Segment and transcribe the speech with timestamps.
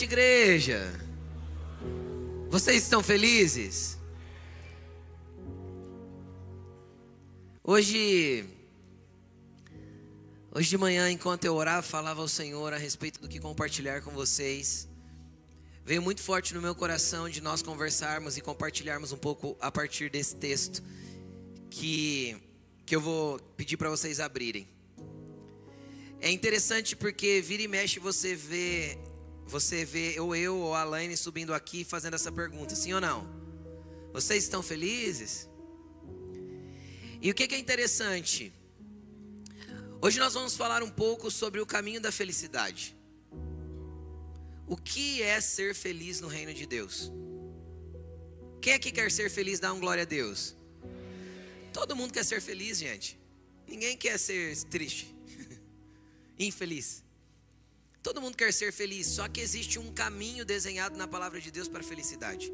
[0.00, 0.98] Noite, igreja.
[2.48, 3.98] Vocês estão felizes?
[7.62, 8.46] Hoje,
[10.52, 14.10] hoje de manhã, enquanto eu orava, falava ao Senhor a respeito do que compartilhar com
[14.12, 14.88] vocês.
[15.84, 20.08] Veio muito forte no meu coração de nós conversarmos e compartilharmos um pouco a partir
[20.08, 20.82] desse texto
[21.68, 22.40] que,
[22.86, 24.66] que eu vou pedir para vocês abrirem.
[26.22, 28.98] É interessante porque vira e mexe você vê
[29.50, 33.28] você vê ou eu ou a Laine subindo aqui fazendo essa pergunta, sim ou não?
[34.12, 35.48] Vocês estão felizes?
[37.20, 38.52] E o que é interessante?
[40.00, 42.96] Hoje nós vamos falar um pouco sobre o caminho da felicidade.
[44.66, 47.12] O que é ser feliz no reino de Deus?
[48.62, 49.58] Quem é que quer ser feliz?
[49.58, 50.56] Dá um glória a Deus.
[51.72, 53.18] Todo mundo quer ser feliz, gente.
[53.66, 55.14] Ninguém quer ser triste,
[56.38, 57.02] infeliz.
[58.02, 61.68] Todo mundo quer ser feliz, só que existe um caminho desenhado na palavra de Deus
[61.68, 62.50] para a felicidade.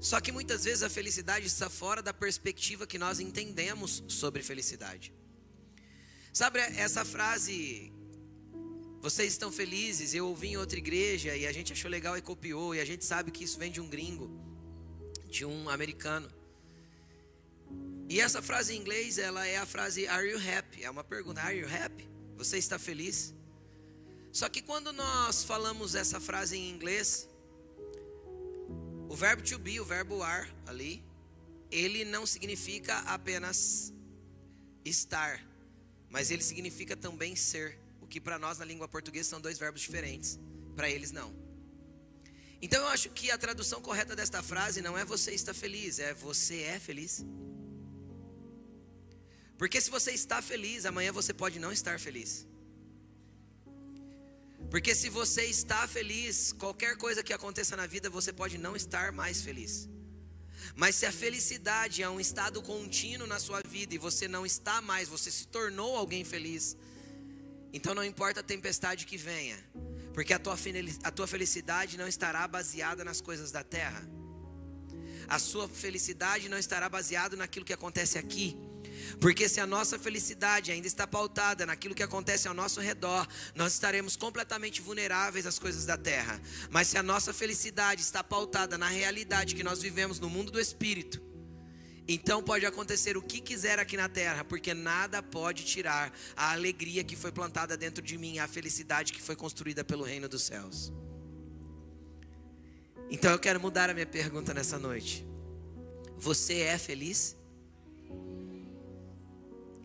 [0.00, 5.14] Só que muitas vezes a felicidade está fora da perspectiva que nós entendemos sobre felicidade.
[6.32, 7.92] Sabe essa frase,
[9.00, 10.14] vocês estão felizes?
[10.14, 13.04] Eu ouvi em outra igreja e a gente achou legal e copiou, e a gente
[13.04, 14.30] sabe que isso vem de um gringo,
[15.28, 16.30] de um americano.
[18.08, 20.82] E essa frase em inglês, ela é a frase Are you happy?
[20.82, 22.08] É uma pergunta, Are you happy?
[22.36, 23.34] Você está feliz?
[24.32, 27.28] Só que quando nós falamos essa frase em inglês,
[29.08, 31.02] o verbo to be, o verbo are ali,
[31.70, 33.92] ele não significa apenas
[34.84, 35.44] estar,
[36.08, 37.78] mas ele significa também ser.
[38.00, 40.38] O que para nós na língua portuguesa são dois verbos diferentes,
[40.74, 41.34] para eles não.
[42.62, 46.12] Então eu acho que a tradução correta desta frase não é você está feliz, é
[46.14, 47.24] você é feliz.
[49.56, 52.46] Porque se você está feliz, amanhã você pode não estar feliz.
[54.70, 59.10] Porque se você está feliz, qualquer coisa que aconteça na vida, você pode não estar
[59.10, 59.88] mais feliz.
[60.76, 64.80] Mas se a felicidade é um estado contínuo na sua vida e você não está
[64.80, 66.76] mais, você se tornou alguém feliz,
[67.72, 69.58] então não importa a tempestade que venha,
[70.14, 70.56] porque a tua,
[71.26, 74.08] felicidade não estará baseada nas coisas da terra,
[75.28, 78.56] a sua felicidade não estará baseada naquilo que acontece aqui,
[79.20, 83.72] porque se a nossa felicidade ainda está pautada naquilo que acontece ao nosso redor, nós
[83.74, 86.40] estaremos completamente vulneráveis às coisas da terra.
[86.70, 90.60] Mas se a nossa felicidade está pautada na realidade que nós vivemos no mundo do
[90.60, 91.20] espírito,
[92.08, 97.04] então pode acontecer o que quiser aqui na terra, porque nada pode tirar a alegria
[97.04, 100.92] que foi plantada dentro de mim, a felicidade que foi construída pelo reino dos céus.
[103.10, 105.26] Então eu quero mudar a minha pergunta nessa noite.
[106.16, 107.36] Você é feliz?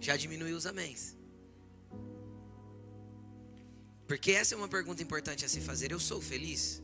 [0.06, 1.16] Já diminuiu os améns.
[4.08, 5.92] Porque essa é uma pergunta importante a se fazer.
[5.92, 6.82] Eu sou feliz?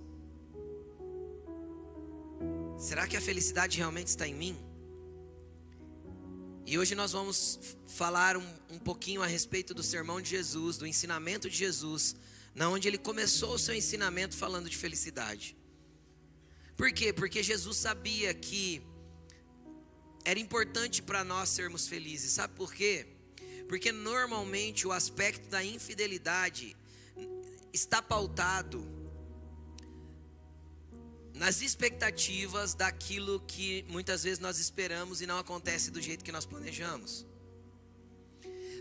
[2.79, 4.57] Será que a felicidade realmente está em mim?
[6.65, 10.87] E hoje nós vamos falar um, um pouquinho a respeito do sermão de Jesus, do
[10.87, 12.15] ensinamento de Jesus,
[12.55, 15.55] na onde ele começou o seu ensinamento falando de felicidade.
[16.75, 17.13] Por quê?
[17.13, 18.81] Porque Jesus sabia que
[20.25, 22.31] era importante para nós sermos felizes.
[22.31, 23.10] Sabe por quê?
[23.71, 26.75] Porque normalmente o aspecto da infidelidade
[27.71, 28.85] está pautado
[31.33, 36.45] nas expectativas daquilo que muitas vezes nós esperamos e não acontece do jeito que nós
[36.45, 37.25] planejamos.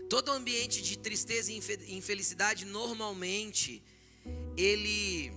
[0.09, 3.81] Todo ambiente de tristeza e infelicidade normalmente
[4.57, 5.31] ele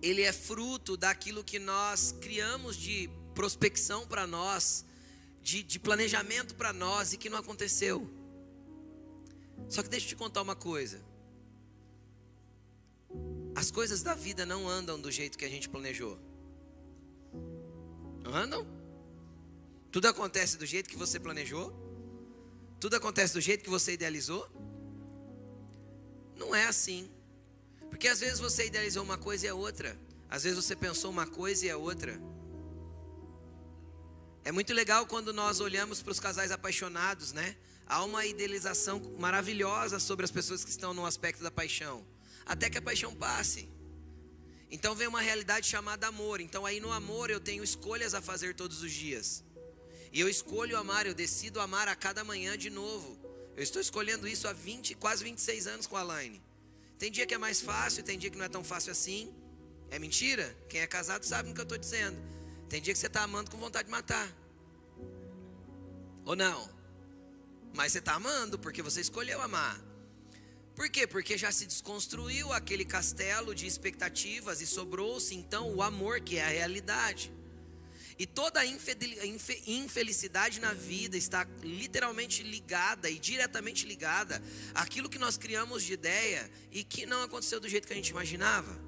[0.00, 4.86] ele é fruto daquilo que nós criamos de prospecção para nós,
[5.42, 8.19] de, de planejamento para nós e que não aconteceu.
[9.68, 11.00] Só que deixa eu te contar uma coisa.
[13.54, 16.18] As coisas da vida não andam do jeito que a gente planejou.
[18.22, 18.66] Não andam?
[19.90, 21.74] Tudo acontece do jeito que você planejou?
[22.78, 24.48] Tudo acontece do jeito que você idealizou?
[26.36, 27.10] Não é assim.
[27.90, 29.98] Porque às vezes você idealizou uma coisa e é outra.
[30.28, 32.20] Às vezes você pensou uma coisa e é outra.
[34.44, 37.56] É muito legal quando nós olhamos para os casais apaixonados, né?
[37.90, 42.06] Há uma idealização maravilhosa sobre as pessoas que estão no aspecto da paixão,
[42.46, 43.68] até que a paixão passe.
[44.70, 46.40] Então vem uma realidade chamada amor.
[46.40, 49.42] Então aí no amor eu tenho escolhas a fazer todos os dias.
[50.12, 53.18] E eu escolho amar, eu decido amar a cada manhã de novo.
[53.56, 56.40] Eu estou escolhendo isso há 20, quase 26 anos com a Laine.
[56.96, 59.34] Tem dia que é mais fácil, tem dia que não é tão fácil assim.
[59.90, 60.56] É mentira?
[60.68, 62.16] Quem é casado sabe o que eu estou dizendo.
[62.68, 64.32] Tem dia que você está amando com vontade de matar.
[66.24, 66.79] Ou não?
[67.74, 69.80] Mas você está amando porque você escolheu amar.
[70.74, 71.06] Por quê?
[71.06, 76.44] Porque já se desconstruiu aquele castelo de expectativas e sobrou-se então o amor, que é
[76.44, 77.32] a realidade.
[78.18, 84.42] E toda a infelicidade na vida está literalmente ligada e diretamente ligada
[84.74, 88.10] àquilo que nós criamos de ideia e que não aconteceu do jeito que a gente
[88.10, 88.78] imaginava.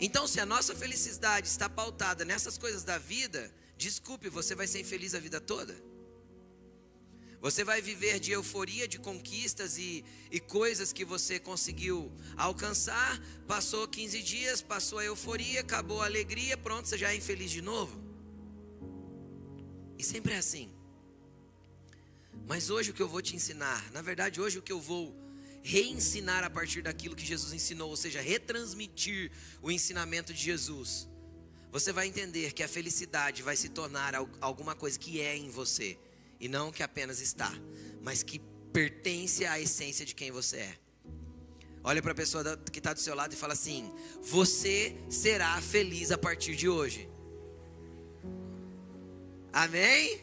[0.00, 4.80] Então, se a nossa felicidade está pautada nessas coisas da vida, desculpe, você vai ser
[4.80, 5.74] infeliz a vida toda.
[7.44, 13.20] Você vai viver de euforia, de conquistas e, e coisas que você conseguiu alcançar.
[13.46, 17.60] Passou 15 dias, passou a euforia, acabou a alegria, pronto, você já é infeliz de
[17.60, 18.02] novo.
[19.98, 20.70] E sempre é assim.
[22.48, 25.14] Mas hoje o que eu vou te ensinar, na verdade, hoje o que eu vou
[25.62, 29.30] reensinar a partir daquilo que Jesus ensinou, ou seja, retransmitir
[29.60, 31.06] o ensinamento de Jesus.
[31.70, 35.98] Você vai entender que a felicidade vai se tornar alguma coisa que é em você
[36.44, 37.50] e não que apenas está,
[38.02, 38.38] mas que
[38.70, 40.78] pertence à essência de quem você é.
[41.82, 46.12] Olha para a pessoa que está do seu lado e fala assim: Você será feliz
[46.12, 47.08] a partir de hoje.
[49.50, 50.20] Amém?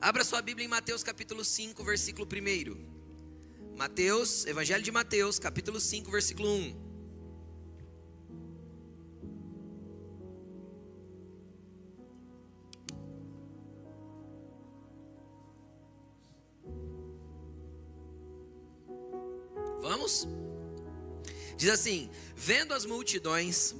[0.00, 3.74] Abra sua Bíblia em Mateus capítulo 5, versículo 1.
[3.76, 6.83] Mateus, Evangelho de Mateus, capítulo 5, versículo 1.
[19.84, 20.26] Vamos?
[21.58, 23.74] Diz assim: Vendo as multidões,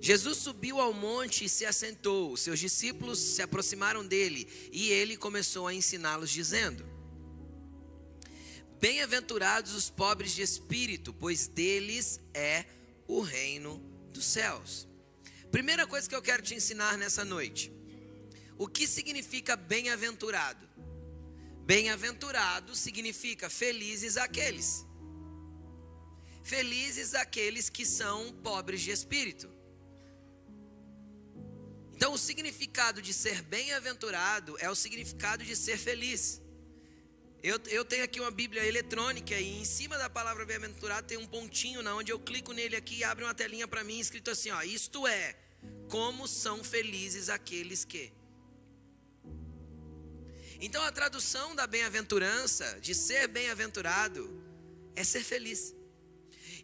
[0.00, 2.38] Jesus subiu ao monte e se assentou.
[2.38, 6.82] Seus discípulos se aproximaram dele e ele começou a ensiná-los, dizendo:
[8.80, 12.64] Bem-aventurados os pobres de espírito, pois deles é
[13.06, 13.76] o reino
[14.10, 14.88] dos céus.
[15.50, 17.70] Primeira coisa que eu quero te ensinar nessa noite:
[18.56, 20.66] o que significa bem-aventurado?
[21.66, 24.90] Bem-aventurado significa felizes aqueles
[26.42, 29.48] Felizes aqueles que são pobres de espírito.
[31.94, 36.42] Então, o significado de ser bem-aventurado é o significado de ser feliz.
[37.42, 41.26] Eu, eu tenho aqui uma Bíblia eletrônica e em cima da palavra bem-aventurado tem um
[41.26, 44.50] pontinho na onde eu clico nele aqui e abre uma telinha para mim escrito assim,
[44.50, 45.36] ó, isto é,
[45.88, 48.12] como são felizes aqueles que.
[50.60, 54.40] Então a tradução da bem-aventurança, de ser bem-aventurado,
[54.94, 55.74] é ser feliz.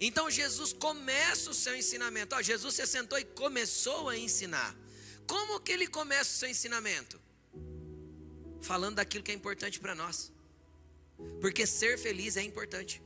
[0.01, 2.35] Então Jesus começa o seu ensinamento.
[2.35, 4.77] Ó, Jesus se sentou e começou a ensinar.
[5.27, 7.21] Como que ele começa o seu ensinamento?
[8.63, 10.33] Falando daquilo que é importante para nós.
[11.41, 13.03] Porque ser feliz é importante.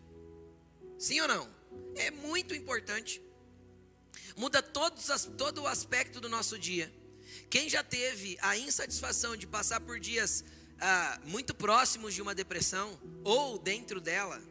[0.99, 1.55] Sim ou não?
[1.95, 3.23] É muito importante.
[4.37, 5.07] Muda todos,
[5.37, 6.93] todo o aspecto do nosso dia.
[7.49, 10.45] Quem já teve a insatisfação de passar por dias
[10.81, 14.43] ah, muito próximos de uma depressão ou dentro dela,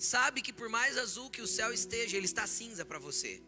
[0.00, 3.42] sabe que por mais azul que o céu esteja, ele está cinza para você.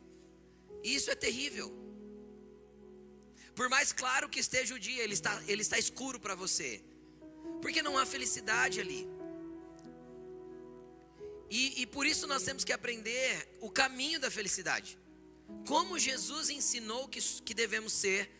[0.84, 1.72] Isso é terrível.
[3.54, 6.82] Por mais claro que esteja o dia, ele está, ele está escuro para você.
[7.60, 9.08] Porque não há felicidade ali.
[11.50, 14.98] E, e por isso nós temos que aprender o caminho da felicidade.
[15.66, 18.30] Como Jesus ensinou que, que devemos ser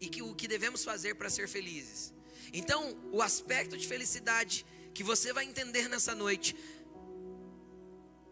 [0.00, 2.12] e que, o que devemos fazer para ser felizes.
[2.52, 6.56] Então, o aspecto de felicidade que você vai entender nessa noite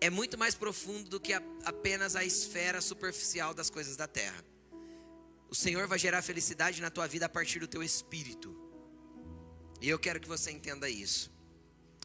[0.00, 4.44] é muito mais profundo do que a, apenas a esfera superficial das coisas da terra.
[5.48, 8.54] O Senhor vai gerar felicidade na tua vida a partir do teu espírito.
[9.80, 11.30] E eu quero que você entenda isso.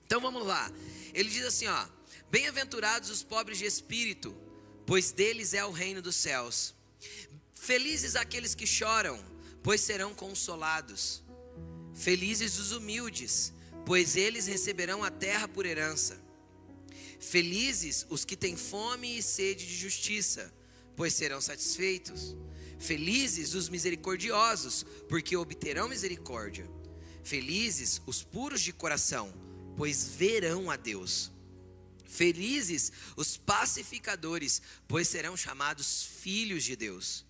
[0.05, 0.71] Então vamos lá.
[1.13, 1.87] Ele diz assim, ó:
[2.29, 4.35] Bem-aventurados os pobres de espírito,
[4.85, 6.75] pois deles é o reino dos céus.
[7.53, 9.23] Felizes aqueles que choram,
[9.63, 11.23] pois serão consolados.
[11.93, 13.53] Felizes os humildes,
[13.85, 16.19] pois eles receberão a terra por herança.
[17.21, 20.51] Felizes os que têm fome e sede de justiça,
[20.95, 22.35] pois serão satisfeitos.
[22.79, 26.67] Felizes os misericordiosos, porque obterão misericórdia.
[27.23, 29.31] Felizes os puros de coração,
[29.77, 31.31] pois verão a Deus.
[32.05, 37.23] Felizes os pacificadores, pois serão chamados filhos de Deus.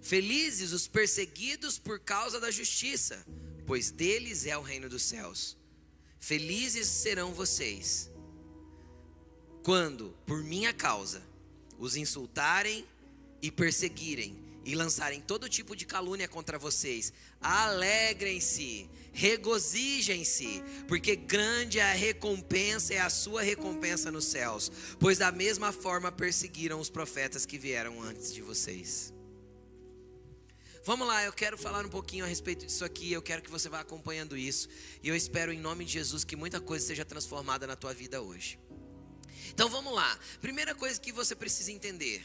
[0.00, 3.24] Felizes os perseguidos por causa da justiça,
[3.66, 5.54] pois deles é o reino dos céus.
[6.18, 8.10] Felizes serão vocês
[9.64, 11.22] quando, por minha causa,
[11.78, 12.84] os insultarem
[13.40, 21.82] e perseguirem e lançarem todo tipo de calúnia contra vocês, alegrem-se, regozijem-se, porque grande é
[21.82, 27.46] a recompensa, é a sua recompensa nos céus, pois da mesma forma perseguiram os profetas
[27.46, 29.14] que vieram antes de vocês.
[30.86, 33.10] Vamos lá, eu quero falar um pouquinho a respeito disso aqui.
[33.10, 34.68] Eu quero que você vá acompanhando isso.
[35.02, 38.20] E eu espero, em nome de Jesus, que muita coisa seja transformada na tua vida
[38.20, 38.58] hoje.
[39.50, 40.18] Então vamos lá.
[40.40, 42.24] Primeira coisa que você precisa entender: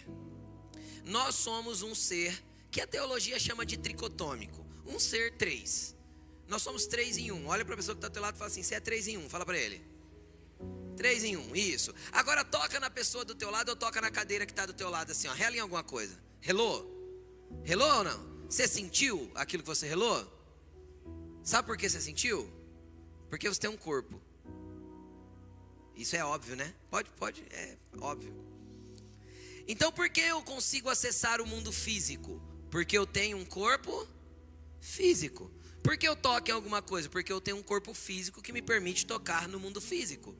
[1.03, 4.65] nós somos um ser que a teologia chama de tricotômico.
[4.85, 5.95] Um ser três.
[6.47, 7.47] Nós somos três em um.
[7.47, 9.07] Olha para a pessoa que está ao teu lado e fala assim: você é três
[9.07, 9.29] em um.
[9.29, 9.81] Fala para ele.
[10.97, 11.93] Três em um, isso.
[12.11, 14.89] Agora toca na pessoa do teu lado ou toca na cadeira que está do teu
[14.89, 15.33] lado assim, ó.
[15.33, 16.19] Rela em alguma coisa.
[16.41, 16.85] Relou?
[17.63, 18.39] Relou ou não?
[18.49, 20.27] Você sentiu aquilo que você relou?
[21.43, 22.51] Sabe por que você sentiu?
[23.29, 24.21] Porque você tem um corpo.
[25.99, 26.73] Isso é óbvio, né?
[26.89, 28.33] Pode, pode, é óbvio.
[29.67, 32.41] Então por que eu consigo acessar o mundo físico?
[32.71, 34.07] Porque eu tenho um corpo
[34.79, 35.51] físico.
[35.83, 37.09] Por que eu toco em alguma coisa?
[37.09, 40.33] Porque eu tenho um corpo físico que me permite tocar no mundo físico.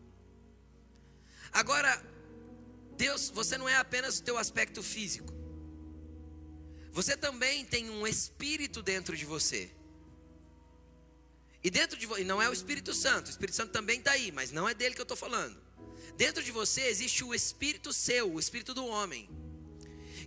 [1.51, 2.01] Agora,
[2.96, 5.34] Deus, você não é apenas o teu aspecto físico.
[6.94, 9.70] Você também tem um espírito dentro de você.
[11.63, 14.32] E dentro de você, não é o Espírito Santo, o Espírito Santo também está aí,
[14.32, 15.60] mas não é dele que eu estou falando.
[16.16, 19.30] Dentro de você existe o espírito seu, o espírito do homem,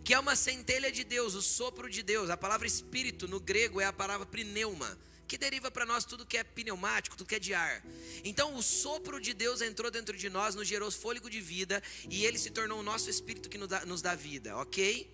[0.05, 2.31] que é uma centelha de Deus, o sopro de Deus.
[2.31, 4.99] A palavra espírito no grego é a palavra pneuma,
[5.29, 7.85] que deriva para nós tudo que é pneumático, tudo que é de ar.
[8.25, 12.25] Então o sopro de Deus entrou dentro de nós, nos gerou fôlego de vida e
[12.25, 15.11] ele se tornou o nosso espírito que nos dá, nos dá vida, ok?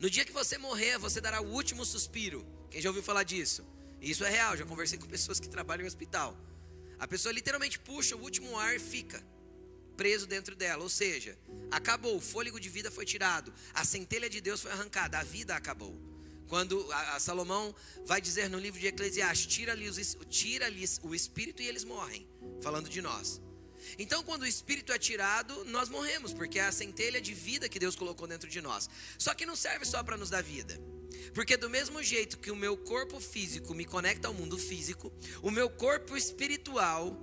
[0.00, 2.46] No dia que você morrer, você dará o último suspiro.
[2.70, 3.64] Quem já ouviu falar disso?
[4.04, 6.36] Isso é real, já conversei com pessoas que trabalham em hospital.
[6.98, 9.24] A pessoa literalmente puxa o último ar e fica
[9.96, 10.82] preso dentro dela.
[10.82, 11.38] Ou seja,
[11.70, 15.56] acabou, o fôlego de vida foi tirado, a centelha de Deus foi arrancada, a vida
[15.56, 15.98] acabou.
[16.48, 20.66] Quando a, a Salomão vai dizer no livro de Eclesiastes: tira-lhes tira
[21.02, 22.28] o espírito e eles morrem,
[22.60, 23.40] falando de nós.
[23.98, 27.78] Então, quando o espírito é tirado, nós morremos, porque é a centelha de vida que
[27.78, 28.88] Deus colocou dentro de nós.
[29.18, 30.78] Só que não serve só para nos dar vida.
[31.32, 35.50] Porque do mesmo jeito que o meu corpo físico me conecta ao mundo físico, o
[35.50, 37.16] meu corpo espiritual,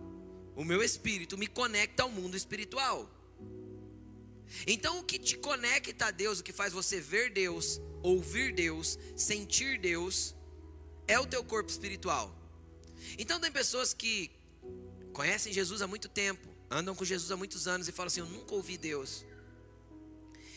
[0.55, 3.09] o meu espírito me conecta ao mundo espiritual.
[4.67, 8.97] Então o que te conecta a Deus, o que faz você ver Deus, ouvir Deus,
[9.15, 10.35] sentir Deus,
[11.07, 12.35] é o teu corpo espiritual.
[13.17, 14.29] Então tem pessoas que
[15.13, 18.27] conhecem Jesus há muito tempo, andam com Jesus há muitos anos e falam assim: Eu
[18.27, 19.25] nunca ouvi Deus.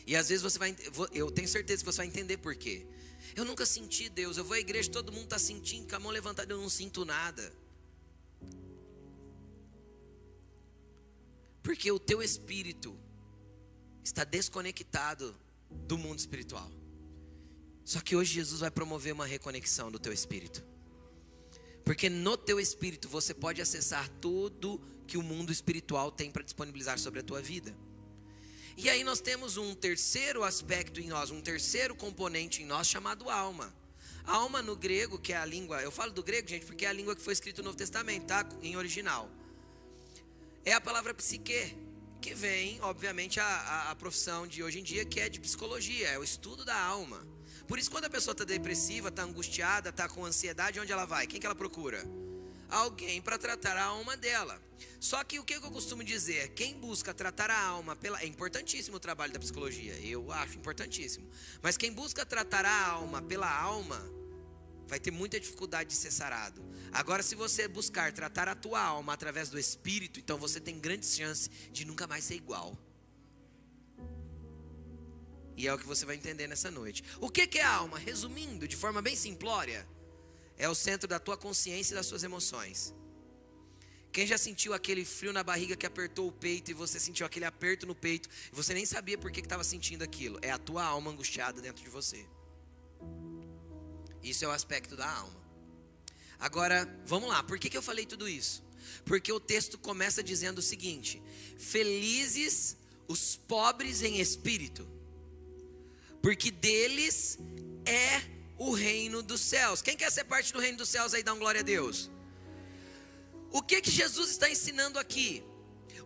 [0.07, 0.77] E às vezes você vai,
[1.13, 2.87] eu tenho certeza que você vai entender por quê.
[3.35, 4.37] Eu nunca senti Deus.
[4.37, 7.05] Eu vou à igreja, todo mundo está sentindo, com a mão levantada, eu não sinto
[7.05, 7.53] nada.
[11.63, 12.97] Porque o teu espírito
[14.03, 15.35] está desconectado
[15.71, 16.71] do mundo espiritual.
[17.85, 20.65] Só que hoje Jesus vai promover uma reconexão do teu espírito.
[21.85, 26.99] Porque no teu espírito você pode acessar tudo que o mundo espiritual tem para disponibilizar
[26.99, 27.75] sobre a tua vida.
[28.77, 33.31] E aí nós temos um terceiro aspecto em nós, um terceiro componente em nós chamado
[33.31, 33.73] alma.
[34.25, 36.89] A alma no grego, que é a língua, eu falo do grego, gente, porque é
[36.89, 38.45] a língua que foi escrita no Novo Testamento, tá?
[38.63, 39.31] Em original.
[40.65, 41.77] É a palavra psique,
[42.21, 46.09] que vem, obviamente, a, a, a profissão de hoje em dia, que é de psicologia,
[46.09, 47.25] é o estudo da alma.
[47.69, 51.27] Por isso, quando a pessoa está depressiva, está angustiada, está com ansiedade, onde ela vai?
[51.27, 52.05] Quem que ela procura?
[52.69, 54.61] Alguém para tratar a alma dela.
[55.01, 58.97] Só que o que eu costumo dizer, quem busca tratar a alma pela é importantíssimo
[58.97, 61.29] o trabalho da psicologia, eu acho importantíssimo.
[61.63, 64.01] Mas quem busca tratar a alma pela alma
[64.87, 66.63] vai ter muita dificuldade de ser sarado.
[66.93, 71.15] Agora se você buscar tratar a tua alma através do espírito, então você tem grandes
[71.15, 72.79] chances de nunca mais ser igual.
[75.57, 77.05] E é o que você vai entender nessa noite.
[77.21, 77.99] O que é a alma?
[77.99, 79.87] Resumindo, de forma bem simplória,
[80.57, 82.95] é o centro da tua consciência e das suas emoções.
[84.13, 87.45] Quem já sentiu aquele frio na barriga que apertou o peito e você sentiu aquele
[87.45, 90.39] aperto no peito e você nem sabia por que estava sentindo aquilo?
[90.41, 92.25] É a tua alma angustiada dentro de você.
[94.23, 95.45] Isso é o aspecto da alma.
[96.39, 98.63] Agora, vamos lá, por que, que eu falei tudo isso?
[99.05, 101.21] Porque o texto começa dizendo o seguinte:
[101.59, 102.77] Felizes
[103.09, 104.89] os pobres em espírito,
[106.23, 107.39] porque deles
[107.85, 108.23] é
[108.59, 109.83] o reino dos céus.
[109.83, 112.11] Quem quer ser parte do reino dos céus aí, dá um glória a Deus.
[113.51, 115.43] O que que Jesus está ensinando aqui?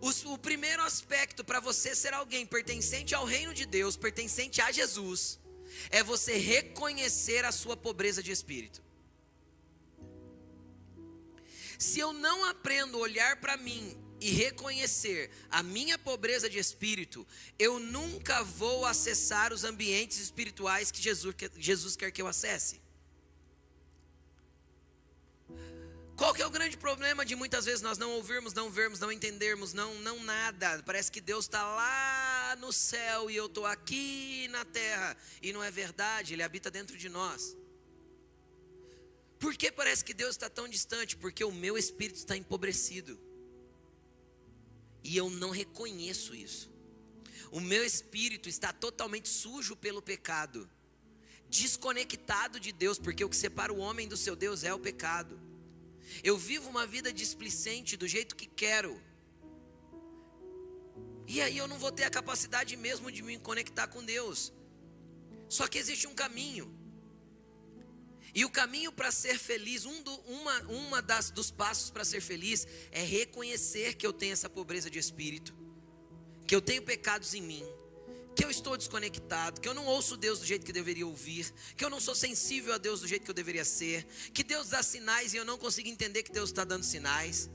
[0.00, 4.70] O, o primeiro aspecto para você ser alguém pertencente ao reino de Deus, pertencente a
[4.70, 5.38] Jesus,
[5.90, 8.82] é você reconhecer a sua pobreza de espírito.
[11.78, 17.26] Se eu não aprendo a olhar para mim e reconhecer a minha pobreza de espírito,
[17.58, 22.80] eu nunca vou acessar os ambientes espirituais que Jesus, que Jesus quer que eu acesse.
[26.16, 29.12] Qual que é o grande problema de muitas vezes nós não ouvirmos, não vermos, não
[29.12, 30.82] entendermos, não, não nada?
[30.84, 35.16] Parece que Deus está lá no céu e eu estou aqui na terra.
[35.40, 37.56] E não é verdade, Ele habita dentro de nós.
[39.38, 41.16] Por que parece que Deus está tão distante?
[41.16, 43.27] Porque o meu espírito está empobrecido.
[45.02, 46.70] E eu não reconheço isso.
[47.50, 50.68] O meu espírito está totalmente sujo pelo pecado,
[51.48, 55.40] desconectado de Deus, porque o que separa o homem do seu Deus é o pecado.
[56.22, 59.00] Eu vivo uma vida displicente do jeito que quero.
[61.26, 64.52] E aí eu não vou ter a capacidade mesmo de me conectar com Deus.
[65.48, 66.77] Só que existe um caminho.
[68.38, 72.20] E o caminho para ser feliz, um do, uma, uma das, dos passos para ser
[72.20, 75.52] feliz é reconhecer que eu tenho essa pobreza de espírito,
[76.46, 77.66] que eu tenho pecados em mim,
[78.36, 81.84] que eu estou desconectado, que eu não ouço Deus do jeito que deveria ouvir, que
[81.84, 84.84] eu não sou sensível a Deus do jeito que eu deveria ser, que Deus dá
[84.84, 87.50] sinais e eu não consigo entender que Deus está dando sinais.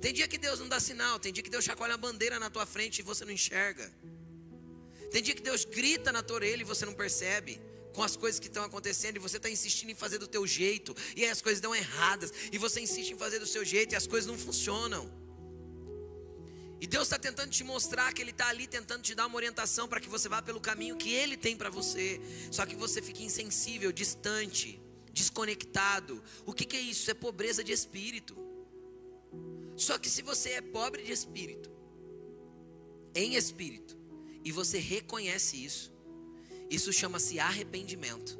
[0.00, 2.50] Tem dia que Deus não dá sinal, tem dia que Deus chacoalha a bandeira na
[2.50, 3.88] tua frente e você não enxerga.
[5.12, 7.60] Tem dia que Deus grita na tua orelha e você não percebe
[7.94, 10.94] com as coisas que estão acontecendo e você está insistindo em fazer do teu jeito
[11.16, 13.96] e aí as coisas dão erradas e você insiste em fazer do seu jeito e
[13.96, 15.10] as coisas não funcionam.
[16.80, 19.88] E Deus está tentando te mostrar que Ele está ali tentando te dar uma orientação
[19.88, 22.20] para que você vá pelo caminho que Ele tem para você.
[22.50, 24.78] Só que você fica insensível, distante,
[25.10, 26.22] desconectado.
[26.44, 27.02] O que, que é isso?
[27.02, 28.36] Isso é pobreza de espírito.
[29.76, 31.70] Só que se você é pobre de espírito,
[33.14, 33.96] em espírito,
[34.44, 35.93] e você reconhece isso,
[36.70, 38.38] isso chama-se arrependimento.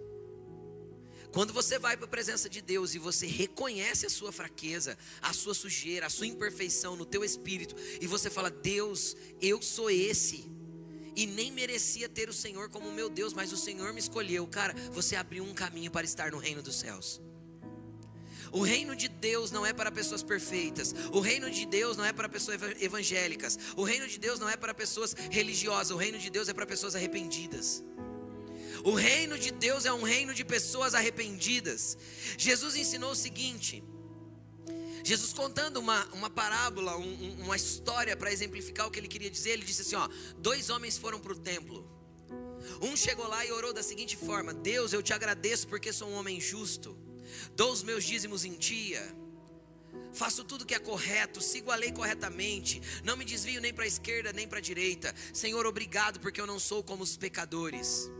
[1.32, 5.32] Quando você vai para a presença de Deus e você reconhece a sua fraqueza, a
[5.32, 10.48] sua sujeira, a sua imperfeição no teu espírito, e você fala: "Deus, eu sou esse"
[11.16, 14.46] e nem merecia ter o Senhor como meu Deus, mas o Senhor me escolheu.
[14.46, 17.20] Cara, você abriu um caminho para estar no reino dos céus.
[18.52, 20.94] O reino de Deus não é para pessoas perfeitas.
[21.12, 23.58] O reino de Deus não é para pessoas evangélicas.
[23.76, 25.90] O reino de Deus não é para pessoas religiosas.
[25.90, 27.82] O reino de Deus é para pessoas arrependidas.
[28.84, 31.96] O reino de Deus é um reino de pessoas arrependidas.
[32.36, 33.82] Jesus ensinou o seguinte:
[35.02, 39.52] Jesus contando uma, uma parábola, um, uma história para exemplificar o que ele queria dizer,
[39.52, 41.90] ele disse assim: ó, dois homens foram para o templo.
[42.82, 46.14] Um chegou lá e orou da seguinte forma: Deus, eu te agradeço porque sou um
[46.14, 46.94] homem justo,
[47.56, 49.02] dou os meus dízimos em dia,
[50.12, 53.88] faço tudo que é correto, sigo a lei corretamente, não me desvio nem para a
[53.88, 55.14] esquerda nem para a direita.
[55.32, 58.10] Senhor, obrigado porque eu não sou como os pecadores.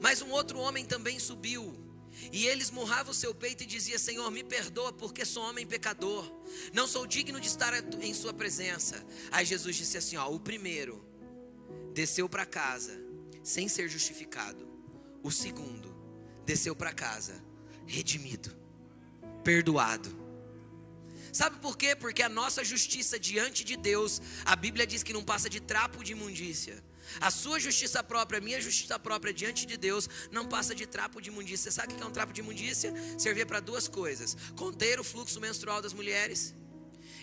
[0.00, 1.74] Mas um outro homem também subiu.
[2.32, 6.30] E ele esmurrava o seu peito e dizia: Senhor, me perdoa, porque sou homem pecador.
[6.72, 9.04] Não sou digno de estar em Sua presença.
[9.30, 11.04] Aí Jesus disse assim: Ó, o primeiro
[11.92, 12.98] desceu para casa
[13.42, 14.66] sem ser justificado.
[15.22, 15.94] O segundo
[16.44, 17.42] desceu para casa
[17.86, 18.54] redimido,
[19.42, 20.24] perdoado.
[21.32, 21.96] Sabe por quê?
[21.96, 26.04] Porque a nossa justiça diante de Deus, a Bíblia diz que não passa de trapo
[26.04, 26.82] de imundícia.
[27.20, 31.20] A sua justiça própria, a minha justiça própria diante de Deus não passa de trapo
[31.20, 31.70] de imundícia.
[31.70, 32.92] Você sabe o que é um trapo de imundícia?
[33.18, 36.54] Servia para duas coisas: conter o fluxo menstrual das mulheres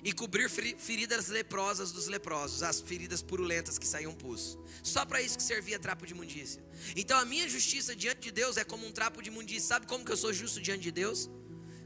[0.04, 4.58] e cobrir feridas leprosas dos leprosos, as feridas purulentas que saíam pus.
[4.82, 6.64] Só para isso que servia trapo de imundícia.
[6.96, 9.68] Então a minha justiça diante de Deus é como um trapo de imundícia.
[9.68, 11.30] Sabe como que eu sou justo diante de Deus?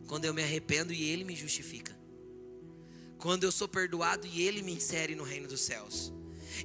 [0.08, 1.98] Quando eu me arrependo e Ele me justifica.
[3.18, 6.14] Quando eu sou perdoado e Ele me insere no reino dos céus.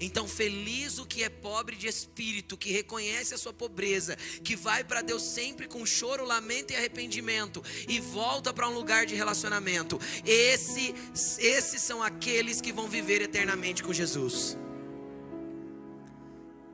[0.00, 4.85] Então, feliz o que é pobre de espírito, que reconhece a sua pobreza, que vai
[4.85, 9.98] para Deus sempre com choro, lamento e arrependimento e volta para um lugar de relacionamento.
[10.24, 10.94] Esse,
[11.38, 14.57] esses são aqueles que vão viver eternamente com Jesus.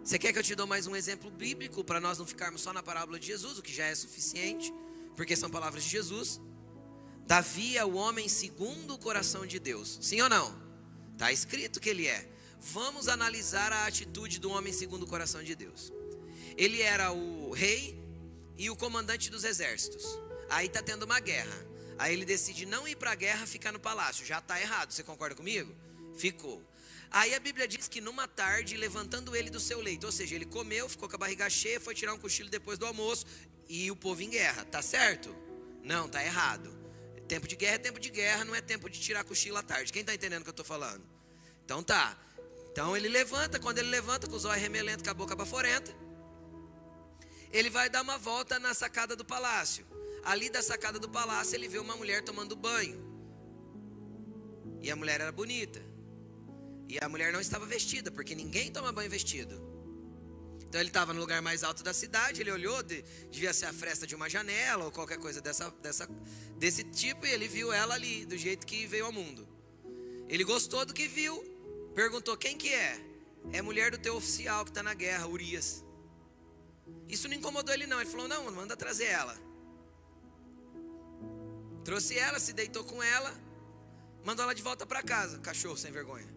[0.02, 2.72] Você quer que eu te dou mais um exemplo bíblico para nós não ficarmos só
[2.72, 4.72] na parábola de Jesus, o que já é suficiente,
[5.16, 6.40] porque são palavras de Jesus?
[7.26, 9.98] Davi é o homem segundo o coração de Deus.
[10.00, 10.56] Sim ou não?
[11.12, 12.28] Está escrito que ele é.
[12.72, 15.92] Vamos analisar a atitude do homem segundo o coração de Deus.
[16.56, 17.96] Ele era o rei
[18.58, 20.04] e o comandante dos exércitos.
[20.50, 21.56] Aí está tendo uma guerra.
[21.96, 24.26] Aí ele decide não ir para a guerra, ficar no palácio.
[24.26, 25.72] Já está errado, você concorda comigo?
[26.16, 26.60] Ficou.
[27.08, 30.44] Aí a Bíblia diz que numa tarde, levantando ele do seu leito, ou seja, ele
[30.44, 33.26] comeu, ficou com a barriga cheia, foi tirar um cochilo depois do almoço
[33.68, 34.64] e o povo em guerra.
[34.64, 35.34] Tá certo?
[35.84, 36.76] Não, tá errado.
[37.28, 39.92] Tempo de guerra é tempo de guerra, não é tempo de tirar cochilo à tarde.
[39.92, 41.04] Quem está entendendo o que eu estou falando?
[41.64, 42.25] Então tá.
[42.76, 45.90] Então ele levanta, quando ele levanta com os olhos remelentos, com a boca baforenta,
[47.50, 49.86] ele vai dar uma volta na sacada do palácio.
[50.22, 53.02] Ali da sacada do palácio ele vê uma mulher tomando banho.
[54.82, 55.82] E a mulher era bonita.
[56.86, 59.54] E a mulher não estava vestida, porque ninguém toma banho vestido.
[60.68, 64.06] Então ele estava no lugar mais alto da cidade, ele olhou, devia ser a fresta
[64.06, 66.06] de uma janela ou qualquer coisa dessa, dessa,
[66.58, 69.48] desse tipo, e ele viu ela ali, do jeito que veio ao mundo.
[70.28, 71.55] Ele gostou do que viu,
[71.96, 73.00] Perguntou: quem que é?
[73.54, 75.82] É mulher do teu oficial que está na guerra, Urias.
[77.08, 77.98] Isso não incomodou ele, não.
[77.98, 79.34] Ele falou: não, manda trazer ela.
[81.86, 83.32] Trouxe ela, se deitou com ela,
[84.24, 86.28] mandou ela de volta para casa, cachorro sem vergonha.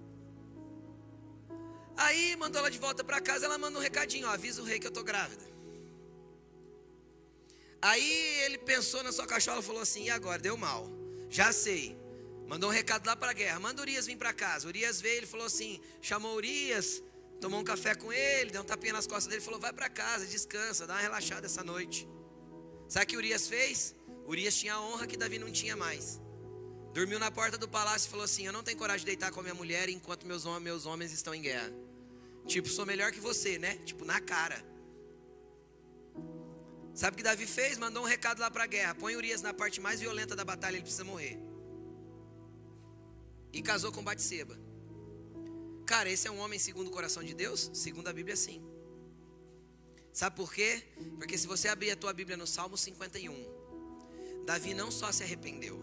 [1.98, 4.80] Aí mandou ela de volta para casa, ela manda um recadinho, ó, avisa o rei
[4.80, 5.44] que eu tô grávida.
[7.82, 8.12] Aí
[8.46, 10.42] ele pensou na sua cachorra e falou assim: e agora?
[10.42, 10.88] Deu mal.
[11.30, 11.99] Já sei.
[12.50, 13.60] Mandou um recado lá para a guerra.
[13.60, 14.68] Manda Urias vir para casa.
[14.68, 17.04] Urias veio, ele falou assim: chamou Urias,
[17.40, 20.26] tomou um café com ele, deu um tapinha nas costas dele, falou: vai para casa,
[20.26, 22.10] descansa, dá uma relaxada essa noite.
[22.88, 23.96] Sabe o que Urias fez?
[24.28, 26.20] Urias tinha a honra que Davi não tinha mais.
[26.92, 29.42] Dormiu na porta do palácio e falou assim: Eu não tenho coragem de deitar com
[29.42, 31.72] a minha mulher enquanto meus, meus homens estão em guerra.
[32.48, 33.76] Tipo, sou melhor que você, né?
[33.86, 34.60] Tipo, na cara.
[36.96, 37.78] Sabe o que Davi fez?
[37.78, 40.78] Mandou um recado lá para a guerra: põe Urias na parte mais violenta da batalha,
[40.78, 41.49] ele precisa morrer.
[43.52, 44.58] E casou com Batseba.
[45.86, 47.72] Cara, esse é um homem segundo o coração de Deus?
[47.74, 48.62] Segundo a Bíblia, sim.
[50.14, 50.84] Sabe por quê?
[51.18, 53.34] Porque se você abrir a tua Bíblia no Salmo 51,
[54.46, 55.80] Davi não só se arrependeu,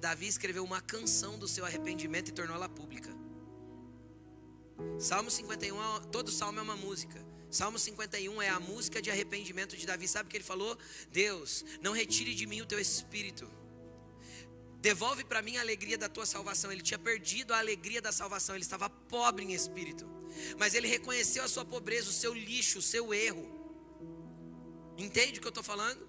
[0.00, 3.10] Davi escreveu uma canção do seu arrependimento e tornou ela pública.
[4.98, 5.76] Salmo 51,
[6.10, 7.24] todo salmo é uma música.
[7.50, 10.08] Salmo 51 é a música de arrependimento de Davi.
[10.08, 10.76] Sabe o que ele falou?
[11.12, 13.48] Deus, não retire de mim o teu espírito.
[14.84, 16.70] Devolve para mim a alegria da tua salvação.
[16.70, 20.04] Ele tinha perdido a alegria da salvação, ele estava pobre em espírito.
[20.58, 23.46] Mas ele reconheceu a sua pobreza, o seu lixo, o seu erro.
[24.98, 26.06] Entende o que eu estou falando?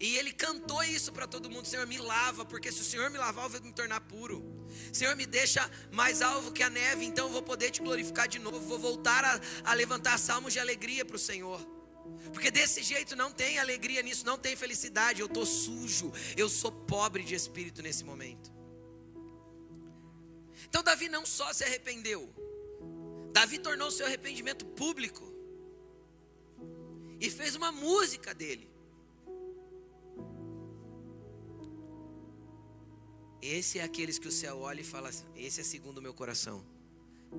[0.00, 3.18] E ele cantou isso para todo mundo: Senhor, me lava, porque se o Senhor me
[3.18, 4.42] lavar, eu vou me tornar puro.
[4.90, 8.38] Senhor, me deixa mais alvo que a neve, então eu vou poder te glorificar de
[8.38, 8.58] novo.
[8.58, 9.38] Vou voltar a,
[9.70, 11.60] a levantar salmos de alegria para o Senhor.
[12.32, 15.20] Porque desse jeito não tem alegria nisso, não tem felicidade.
[15.20, 18.52] Eu estou sujo, eu sou pobre de espírito nesse momento.
[20.68, 22.32] Então, Davi não só se arrependeu,
[23.32, 25.32] Davi tornou seu arrependimento público
[27.20, 28.68] e fez uma música dele.
[33.40, 36.64] Esse é aqueles que o céu olha e fala: Esse é segundo o meu coração.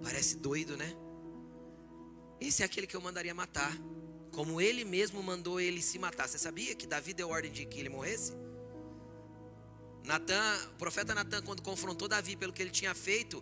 [0.04, 0.94] Parece doido, né?
[2.40, 3.76] Esse é aquele que eu mandaria matar.
[4.36, 6.28] Como ele mesmo mandou ele se matar.
[6.28, 8.34] Você sabia que Davi deu ordem de que ele morresse?
[10.04, 13.42] Natan, o profeta Natan, quando confrontou Davi pelo que ele tinha feito,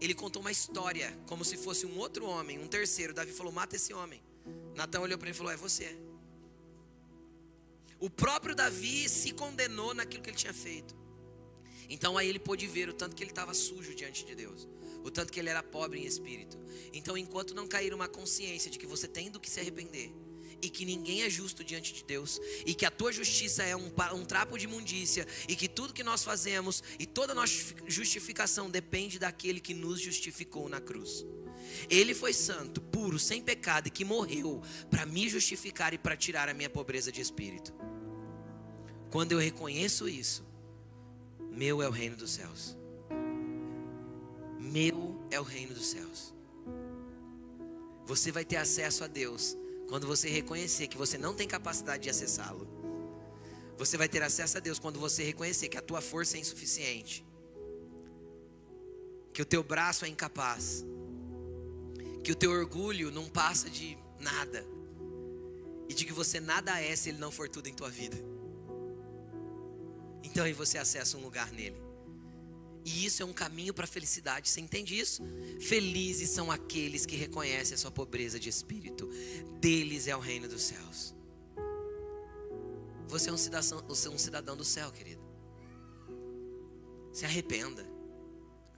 [0.00, 3.14] ele contou uma história, como se fosse um outro homem, um terceiro.
[3.14, 4.20] Davi falou: Mata esse homem.
[4.74, 5.96] Natan olhou para ele e falou: É você.
[8.00, 10.92] O próprio Davi se condenou naquilo que ele tinha feito.
[11.88, 14.66] Então aí ele pôde ver o tanto que ele estava sujo diante de Deus,
[15.04, 16.58] o tanto que ele era pobre em espírito.
[16.92, 20.12] Então, enquanto não cair uma consciência de que você tem do que se arrepender,
[20.62, 23.90] e que ninguém é justo diante de Deus, e que a tua justiça é um,
[24.14, 29.18] um trapo de imundícia, e que tudo que nós fazemos e toda nossa justificação depende
[29.18, 31.26] daquele que nos justificou na cruz.
[31.90, 36.48] Ele foi santo, puro, sem pecado e que morreu para me justificar e para tirar
[36.48, 37.72] a minha pobreza de espírito.
[39.10, 40.44] Quando eu reconheço isso,
[41.50, 42.76] meu é o reino dos céus.
[44.58, 46.34] Meu é o reino dos céus.
[48.06, 49.56] Você vai ter acesso a Deus
[49.92, 52.66] quando você reconhecer que você não tem capacidade de acessá-lo.
[53.76, 57.22] Você vai ter acesso a Deus quando você reconhecer que a tua força é insuficiente.
[59.34, 60.82] Que o teu braço é incapaz.
[62.24, 64.64] Que o teu orgulho não passa de nada.
[65.90, 68.16] E de que você nada é se ele não for tudo em tua vida.
[70.22, 71.76] Então aí você acessa um lugar nele.
[72.84, 74.48] E isso é um caminho para a felicidade.
[74.48, 75.22] Você entende isso?
[75.60, 79.08] Felizes são aqueles que reconhecem a sua pobreza de espírito.
[79.60, 81.14] Deles é o reino dos céus.
[83.06, 85.22] Você é um cidadão, você é um cidadão do céu, querido.
[87.12, 87.86] Se arrependa.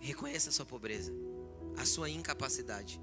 [0.00, 1.12] Reconheça a sua pobreza,
[1.78, 3.00] a sua incapacidade.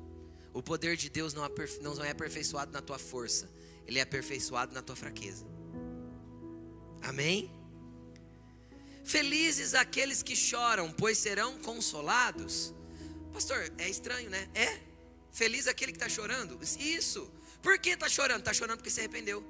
[0.53, 3.49] O poder de Deus não é aperfeiçoado na tua força,
[3.87, 5.45] ele é aperfeiçoado na tua fraqueza.
[7.01, 7.49] Amém?
[9.03, 12.73] Felizes aqueles que choram, pois serão consolados.
[13.33, 14.47] Pastor, é estranho, né?
[14.53, 14.79] É.
[15.31, 16.59] Feliz aquele que está chorando?
[16.79, 17.31] Isso.
[17.61, 18.39] Por que está chorando?
[18.39, 19.43] Está chorando porque se arrependeu.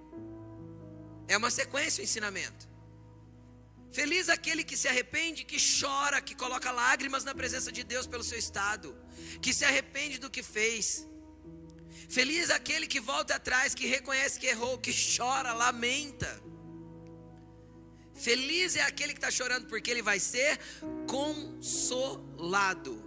[1.27, 2.69] É uma sequência o ensinamento.
[3.91, 8.23] Feliz aquele que se arrepende, que chora, que coloca lágrimas na presença de Deus pelo
[8.23, 8.95] seu estado,
[9.41, 11.05] que se arrepende do que fez.
[12.09, 16.41] Feliz aquele que volta atrás, que reconhece que errou, que chora, lamenta.
[18.21, 20.59] Feliz é aquele que está chorando, porque ele vai ser
[21.07, 23.03] consolado.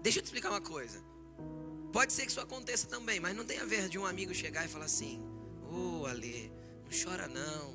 [0.00, 1.02] Deixa eu te explicar uma coisa.
[1.92, 4.64] Pode ser que isso aconteça também, mas não tem a ver de um amigo chegar
[4.64, 5.20] e falar assim:
[5.68, 6.52] Ô oh, Ale,
[6.84, 7.74] não chora não,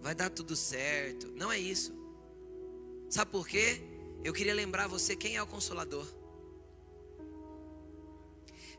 [0.00, 1.30] vai dar tudo certo.
[1.36, 1.92] Não é isso.
[3.10, 3.82] Sabe por quê?
[4.24, 6.06] Eu queria lembrar você quem é o consolador.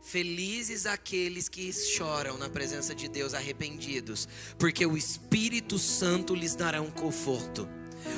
[0.01, 6.81] Felizes aqueles que choram na presença de Deus arrependidos, porque o Espírito Santo lhes dará
[6.81, 7.67] um conforto.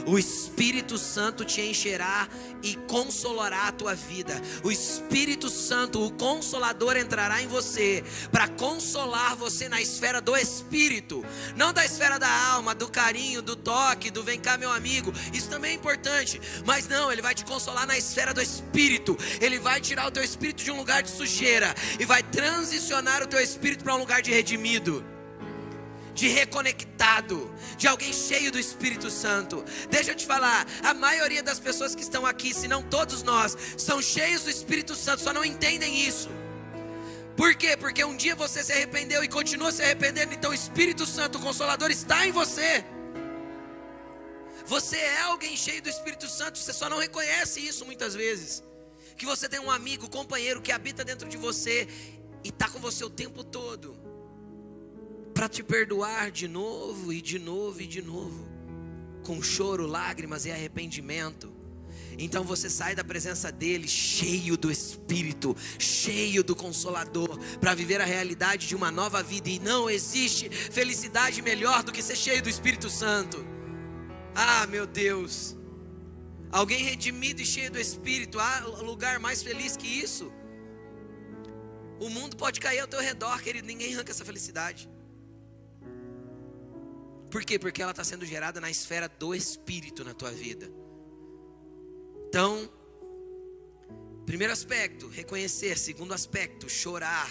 [0.05, 2.27] O Espírito Santo te encherá
[2.61, 4.41] e consolará a tua vida.
[4.63, 11.23] O Espírito Santo, o Consolador, entrará em você para consolar você na esfera do Espírito,
[11.55, 15.13] não da esfera da alma, do carinho, do toque, do vem cá, meu amigo.
[15.33, 19.17] Isso também é importante, mas não, ele vai te consolar na esfera do Espírito.
[19.41, 23.27] Ele vai tirar o teu espírito de um lugar de sujeira e vai transicionar o
[23.27, 25.12] teu espírito para um lugar de redimido
[26.13, 29.63] de reconectado, de alguém cheio do Espírito Santo.
[29.89, 33.57] Deixa eu te falar, a maioria das pessoas que estão aqui, se não todos nós,
[33.77, 36.29] são cheios do Espírito Santo, só não entendem isso.
[37.35, 37.75] Por quê?
[37.75, 41.41] Porque um dia você se arrependeu e continua se arrependendo, então o Espírito Santo, o
[41.41, 42.85] Consolador, está em você.
[44.65, 48.63] Você é alguém cheio do Espírito Santo, você só não reconhece isso muitas vezes.
[49.17, 51.87] Que você tem um amigo, companheiro que habita dentro de você
[52.43, 54.02] e está com você o tempo todo
[55.33, 58.47] para te perdoar de novo e de novo e de novo,
[59.23, 61.51] com choro, lágrimas e arrependimento.
[62.17, 68.05] Então você sai da presença dele cheio do Espírito, cheio do Consolador, para viver a
[68.05, 69.49] realidade de uma nova vida.
[69.49, 73.43] E não existe felicidade melhor do que ser cheio do Espírito Santo.
[74.35, 75.55] Ah, meu Deus!
[76.51, 80.31] Alguém redimido e cheio do Espírito, há lugar mais feliz que isso?
[81.99, 84.92] O mundo pode cair ao teu redor, querido, ninguém arranca essa felicidade.
[87.33, 87.57] Por quê?
[87.57, 90.71] Porque ela está sendo gerada na esfera do Espírito na tua vida.
[92.27, 92.71] Então,
[94.23, 95.75] primeiro aspecto, reconhecer.
[95.79, 97.27] Segundo aspecto, chorar.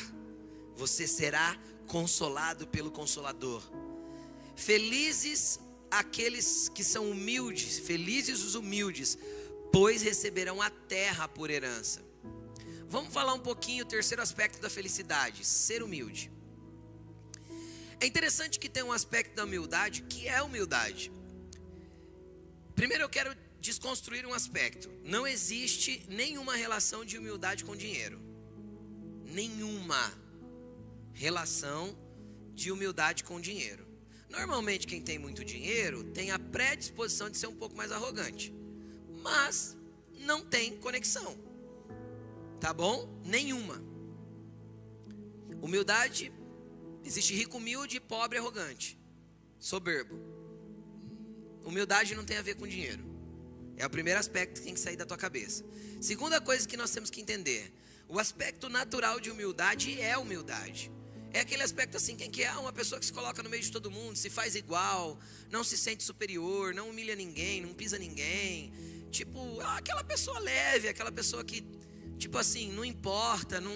[0.75, 3.62] Você será consolado pelo Consolador.
[4.57, 9.17] Felizes aqueles que são humildes, felizes os humildes,
[9.71, 12.05] pois receberão a terra por herança.
[12.88, 16.29] Vamos falar um pouquinho o terceiro aspecto da felicidade: ser humilde.
[18.03, 21.12] É interessante que tem um aspecto da humildade que é humildade.
[22.75, 24.91] Primeiro eu quero desconstruir um aspecto.
[25.05, 28.21] Não existe nenhuma relação de humildade com dinheiro.
[29.25, 30.12] Nenhuma
[31.12, 31.97] relação
[32.53, 33.87] de humildade com dinheiro.
[34.29, 38.53] Normalmente quem tem muito dinheiro tem a predisposição de ser um pouco mais arrogante.
[39.23, 39.77] Mas
[40.19, 41.38] não tem conexão.
[42.59, 43.23] Tá bom?
[43.25, 43.81] Nenhuma.
[45.62, 46.33] Humildade
[47.05, 48.99] Existe rico humilde pobre arrogante,
[49.59, 50.19] soberbo.
[51.65, 53.05] Humildade não tem a ver com dinheiro.
[53.77, 55.65] É o primeiro aspecto que tem que sair da tua cabeça.
[56.01, 57.73] Segunda coisa que nós temos que entender:
[58.09, 60.91] o aspecto natural de humildade é humildade.
[61.33, 63.73] É aquele aspecto assim, quem que é uma pessoa que se coloca no meio de
[63.73, 65.19] todo mundo, se faz igual,
[65.51, 68.71] não se sente superior, não humilha ninguém, não pisa ninguém.
[69.11, 71.65] Tipo, aquela pessoa leve, aquela pessoa que,
[72.19, 73.75] tipo assim, não importa, não,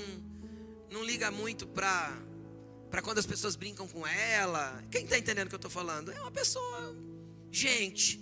[0.91, 2.15] não liga muito pra,
[2.91, 4.83] para quando as pessoas brincam com ela.
[4.91, 6.13] Quem está entendendo o que eu estou falando?
[6.13, 6.97] É uma pessoa,
[7.51, 8.21] gente.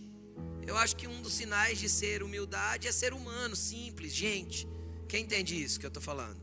[0.66, 4.66] Eu acho que um dos sinais de ser humildade é ser humano, simples, gente.
[5.09, 6.40] Quem entende isso que eu estou falando?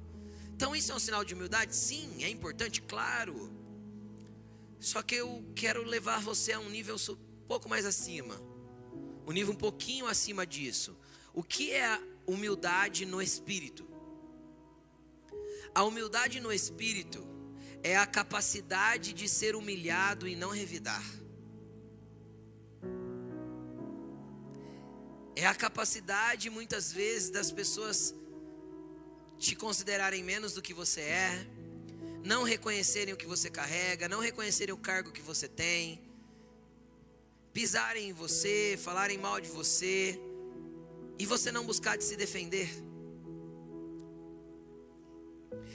[0.55, 1.75] Então isso é um sinal de humildade?
[1.75, 3.51] Sim, é importante, claro.
[4.79, 8.39] Só que eu quero levar você a um nível um pouco mais acima.
[9.25, 10.95] Um nível um pouquinho acima disso.
[11.33, 13.87] O que é a humildade no espírito?
[15.73, 17.30] A humildade no espírito
[17.83, 21.03] é a capacidade de ser humilhado e não revidar.
[25.35, 28.13] É a capacidade, muitas vezes, das pessoas
[29.37, 31.47] te considerarem menos do que você é,
[32.23, 35.99] não reconhecerem o que você carrega, não reconhecerem o cargo que você tem,
[37.51, 40.19] pisarem em você, falarem mal de você,
[41.17, 42.69] e você não buscar de se defender.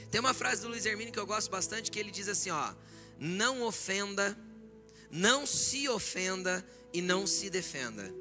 [0.09, 2.73] Tem uma frase do Luiz Hermínio que eu gosto bastante que ele diz assim, ó:
[3.19, 4.37] "Não ofenda,
[5.11, 8.13] não se ofenda e não se defenda".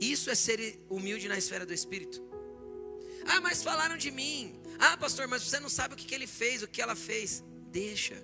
[0.00, 2.20] Isso é ser humilde na esfera do espírito.
[3.24, 4.60] Ah, mas falaram de mim.
[4.78, 7.44] Ah, pastor, mas você não sabe o que, que ele fez, o que ela fez.
[7.70, 8.20] Deixa.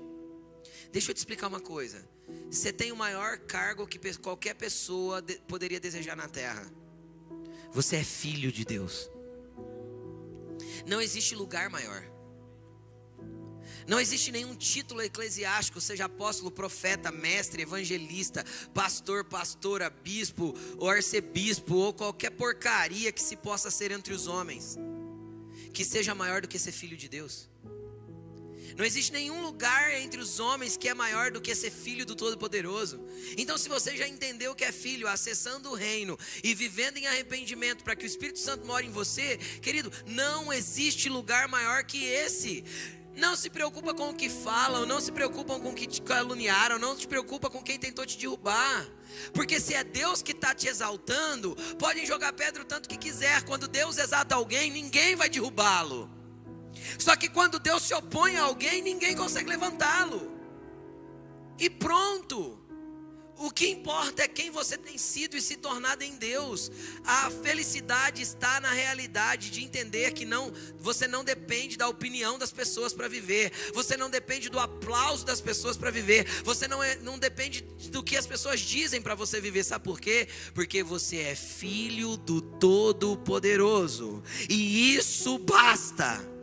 [0.90, 2.04] Deixa eu te explicar uma coisa.
[2.50, 6.70] Você tem o maior cargo que qualquer pessoa poderia desejar na terra.
[7.72, 9.10] Você é filho de Deus.
[10.86, 12.02] Não existe lugar maior.
[13.86, 21.74] Não existe nenhum título eclesiástico, seja apóstolo, profeta, mestre, evangelista, pastor, pastora, bispo ou arcebispo
[21.74, 24.76] ou qualquer porcaria que se possa ser entre os homens,
[25.72, 27.48] que seja maior do que ser filho de Deus.
[28.76, 32.14] Não existe nenhum lugar entre os homens que é maior do que ser filho do
[32.14, 33.04] Todo-Poderoso.
[33.36, 37.82] Então, se você já entendeu que é filho, acessando o reino e vivendo em arrependimento
[37.82, 42.64] para que o Espírito Santo more em você, querido, não existe lugar maior que esse.
[43.18, 46.78] Não se preocupa com o que falam, não se preocupam com o que te caluniaram,
[46.78, 48.86] não se preocupa com quem tentou te derrubar.
[49.32, 53.42] Porque se é Deus que está te exaltando, podem jogar pedra o tanto que quiser.
[53.42, 56.17] Quando Deus exalta alguém, ninguém vai derrubá-lo.
[56.98, 60.38] Só que quando Deus se opõe a alguém, ninguém consegue levantá-lo.
[61.58, 62.58] E pronto.
[63.40, 66.72] O que importa é quem você tem sido e se tornado em Deus.
[67.04, 72.50] A felicidade está na realidade de entender que não, você não depende da opinião das
[72.50, 73.52] pessoas para viver.
[73.72, 76.26] Você não depende do aplauso das pessoas para viver.
[76.42, 77.60] Você não, é, não depende
[77.92, 79.62] do que as pessoas dizem para você viver.
[79.62, 80.26] Sabe por quê?
[80.52, 84.20] Porque você é filho do Todo-Poderoso.
[84.50, 86.37] E isso basta.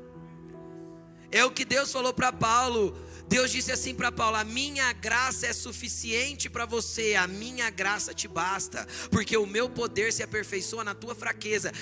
[1.36, 2.98] É o que Deus falou para Paulo.
[3.28, 8.14] Deus disse assim para Paulo: A minha graça é suficiente para você, a minha graça
[8.14, 11.74] te basta, porque o meu poder se aperfeiçoa na tua fraqueza.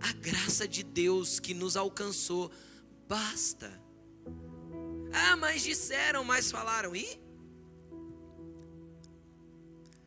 [0.00, 2.50] A graça de Deus que nos alcançou
[3.06, 3.70] basta.
[5.12, 6.96] Ah, mas disseram, mas falaram.
[6.96, 7.20] E?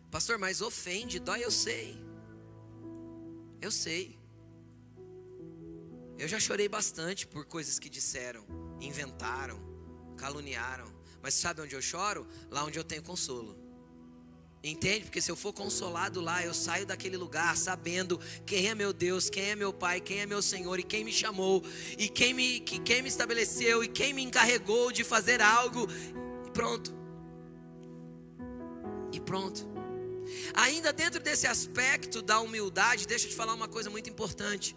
[0.09, 1.95] Pastor, mas ofende, dói, eu sei.
[3.61, 4.16] Eu sei.
[6.19, 8.43] Eu já chorei bastante por coisas que disseram,
[8.81, 9.59] inventaram,
[10.17, 10.91] caluniaram.
[11.21, 12.27] Mas sabe onde eu choro?
[12.49, 13.55] Lá onde eu tenho consolo.
[14.63, 15.05] Entende?
[15.05, 19.29] Porque se eu for consolado lá, eu saio daquele lugar sabendo quem é meu Deus,
[19.29, 21.63] quem é meu Pai, quem é meu Senhor e quem me chamou,
[21.97, 25.87] e quem me, que, quem me estabeleceu e quem me encarregou de fazer algo.
[26.47, 26.91] E pronto.
[29.13, 29.67] E pronto.
[30.55, 34.75] Ainda dentro desse aspecto da humildade, deixa eu te falar uma coisa muito importante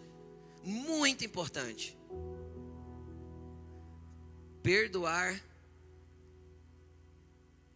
[0.63, 1.97] muito importante.
[4.63, 5.43] Perdoar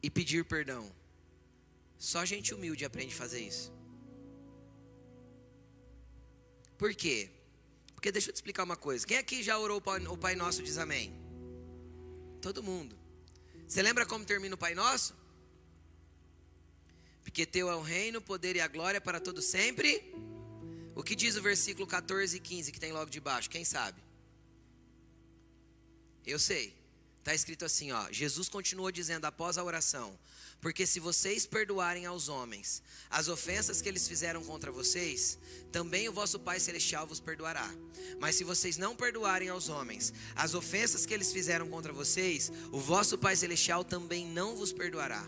[0.03, 0.90] e pedir perdão.
[1.99, 3.73] Só gente humilde aprende a fazer isso.
[6.77, 7.31] Por quê?
[7.94, 9.07] Porque deixa eu te explicar uma coisa.
[9.07, 11.14] Quem aqui já orou o Pai Nosso diz amém?
[12.42, 12.99] Todo mundo.
[13.66, 15.16] Você lembra como termina o Pai Nosso?
[17.23, 20.14] Porque teu é o reino, o poder e a glória para todo sempre.
[20.94, 23.50] O que diz o versículo 14 e 15 que tem logo de baixo?
[23.50, 24.00] Quem sabe?
[26.26, 26.74] Eu sei.
[27.18, 28.12] Está escrito assim, ó.
[28.12, 30.16] Jesus continuou dizendo após a oração:
[30.61, 35.38] Porque se vocês perdoarem aos homens as ofensas que eles fizeram contra vocês,
[35.72, 37.66] também o vosso Pai Celestial vos perdoará.
[38.20, 42.78] Mas se vocês não perdoarem aos homens as ofensas que eles fizeram contra vocês, o
[42.78, 45.26] vosso Pai Celestial também não vos perdoará.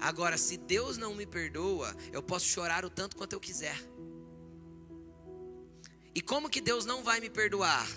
[0.00, 3.78] Agora, se Deus não me perdoa, eu posso chorar o tanto quanto eu quiser.
[6.18, 7.88] E como que Deus não vai me perdoar?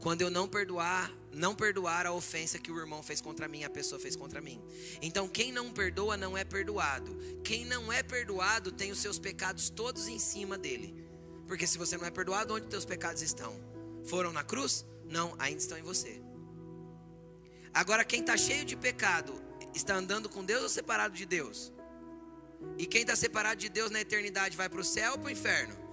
[0.00, 3.68] Quando eu não perdoar, não perdoar a ofensa que o irmão fez contra mim, a
[3.68, 4.58] pessoa fez contra mim.
[5.02, 7.14] Então, quem não perdoa não é perdoado.
[7.44, 10.96] Quem não é perdoado tem os seus pecados todos em cima dele.
[11.46, 13.54] Porque se você não é perdoado, onde teus pecados estão?
[14.06, 14.86] Foram na cruz?
[15.04, 16.22] Não, ainda estão em você.
[17.74, 19.34] Agora, quem está cheio de pecado,
[19.74, 21.70] está andando com Deus ou separado de Deus?
[22.78, 25.30] E quem está separado de Deus na eternidade vai para o céu ou para o
[25.30, 25.87] inferno?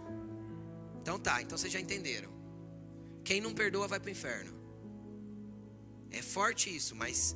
[1.05, 2.31] Então tá, então vocês já entenderam.
[3.23, 4.51] Quem não perdoa vai para o inferno.
[6.09, 7.35] É forte isso, mas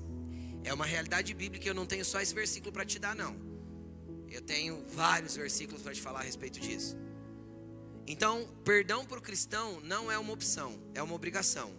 [0.63, 1.67] é uma realidade bíblica.
[1.67, 3.35] Eu não tenho só esse versículo para te dar, não.
[4.27, 6.97] Eu tenho vários versículos para te falar a respeito disso.
[8.07, 11.71] Então, perdão para o cristão não é uma opção, é uma obrigação.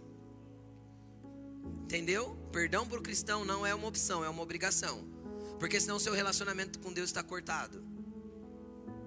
[1.83, 2.37] Entendeu?
[2.53, 5.05] Perdão para o cristão não é uma opção, é uma obrigação.
[5.59, 7.83] Porque senão seu relacionamento com Deus está cortado.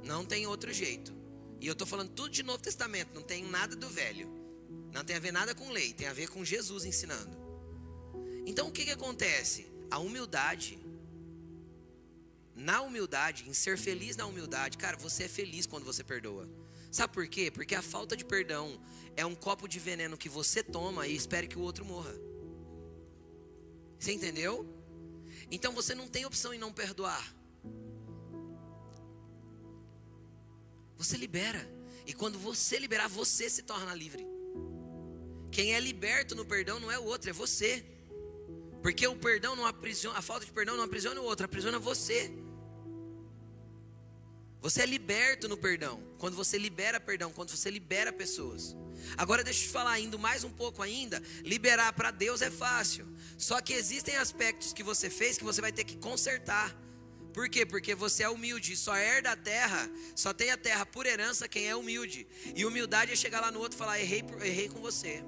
[0.03, 1.24] Não tem outro jeito.
[1.64, 4.29] E eu estou falando tudo de Novo Testamento, não tem nada do Velho.
[4.92, 7.35] Não tem a ver nada com lei, tem a ver com Jesus ensinando.
[8.44, 9.66] Então o que, que acontece?
[9.90, 10.79] A humildade.
[12.55, 16.46] Na humildade, em ser feliz na humildade, cara, você é feliz quando você perdoa.
[16.92, 17.50] Sabe por quê?
[17.50, 18.79] Porque a falta de perdão
[19.16, 22.14] é um copo de veneno que você toma e espera que o outro morra.
[23.98, 24.68] Você entendeu?
[25.50, 27.34] Então você não tem opção em não perdoar.
[30.97, 31.68] Você libera.
[32.07, 34.26] E quando você liberar, você se torna livre.
[35.51, 37.84] Quem é liberto no perdão não é o outro, é você.
[38.82, 42.30] Porque o perdão não aprisiona, a falta de perdão não aprisiona o outro, aprisiona você.
[44.61, 46.03] Você é liberto no perdão.
[46.18, 48.74] Quando você libera perdão, quando você libera pessoas.
[49.16, 53.07] Agora deixa eu te falar, indo mais um pouco ainda, liberar para Deus é fácil.
[53.38, 56.74] Só que existem aspectos que você fez que você vai ter que consertar.
[57.35, 57.66] Por quê?
[57.66, 61.66] Porque você é humilde, só herda a terra, só tem a terra por herança quem
[61.66, 62.28] é humilde.
[62.55, 65.22] E humildade é chegar lá no outro e falar: errei, errei com você.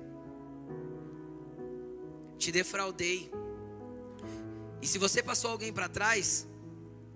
[2.38, 3.30] te defraudei.
[4.80, 6.46] E se você passou alguém para trás,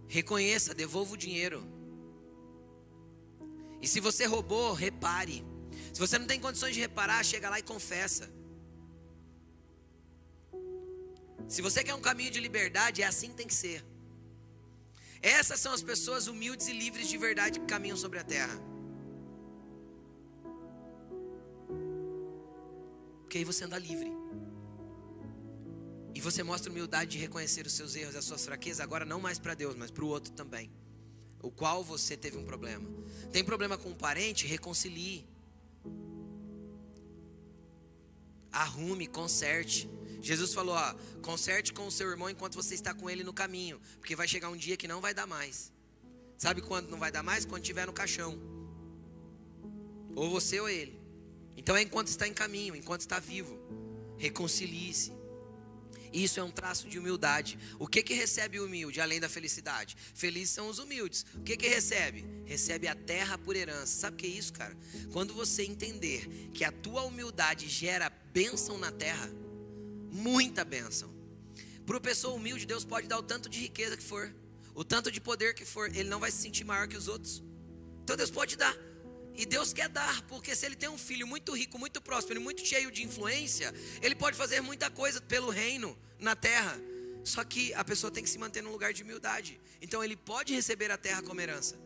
[0.09, 1.63] reconheça, devolva o dinheiro.
[3.81, 5.45] E se você roubou, repare.
[5.93, 8.29] Se você não tem condições de reparar, chega lá e confessa.
[11.47, 13.85] Se você quer um caminho de liberdade, é assim que tem que ser.
[15.23, 18.59] Essas são as pessoas humildes e livres de verdade que caminham sobre a terra.
[23.21, 24.11] Porque aí você anda livre.
[26.15, 29.21] E você mostra humildade de reconhecer os seus erros e as suas fraquezas, agora não
[29.21, 30.71] mais para Deus, mas para o outro também.
[31.43, 32.89] O qual você teve um problema.
[33.31, 34.47] Tem problema com um parente?
[34.47, 35.27] Reconcilie.
[38.51, 39.89] Arrume, conserte.
[40.21, 43.81] Jesus falou: ó, conserte com o seu irmão enquanto você está com ele no caminho,
[43.99, 45.73] porque vai chegar um dia que não vai dar mais.
[46.37, 47.45] Sabe quando não vai dar mais?
[47.45, 48.39] Quando estiver no caixão.
[50.15, 50.99] Ou você ou ele.
[51.57, 53.59] Então é enquanto está em caminho, enquanto está vivo.
[54.17, 55.13] Reconcilie-se.
[56.13, 57.59] Isso é um traço de humildade.
[57.79, 59.97] O que que recebe o humilde além da felicidade?
[60.15, 61.25] Felizes são os humildes.
[61.35, 62.25] O que que recebe?
[62.45, 64.01] Recebe a terra por herança.
[64.01, 64.77] Sabe o que é isso, cara?
[65.13, 69.31] Quando você entender que a tua humildade gera bênção na terra,
[70.11, 71.11] muita bênção.
[71.87, 74.33] Para uma pessoa humilde, Deus pode dar o tanto de riqueza que for,
[74.75, 77.43] o tanto de poder que for, ele não vai se sentir maior que os outros.
[78.05, 78.77] Então Deus pode dar.
[79.35, 82.65] E Deus quer dar, porque se ele tem um filho muito rico, muito próspero, muito
[82.65, 86.79] cheio de influência, ele pode fazer muita coisa pelo reino na terra.
[87.25, 89.61] Só que a pessoa tem que se manter num lugar de humildade.
[89.81, 91.79] Então ele pode receber a terra como herança.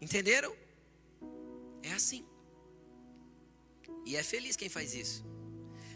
[0.00, 0.54] Entenderam?
[1.82, 2.24] É assim.
[4.06, 5.24] E é feliz quem faz isso.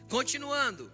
[0.08, 0.92] Continuando.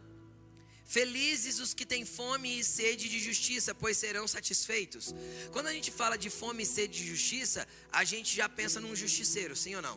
[0.84, 5.14] Felizes os que têm fome e sede de justiça, pois serão satisfeitos.
[5.52, 8.96] Quando a gente fala de fome e sede de justiça, a gente já pensa num
[8.96, 9.96] justiceiro, sim ou não?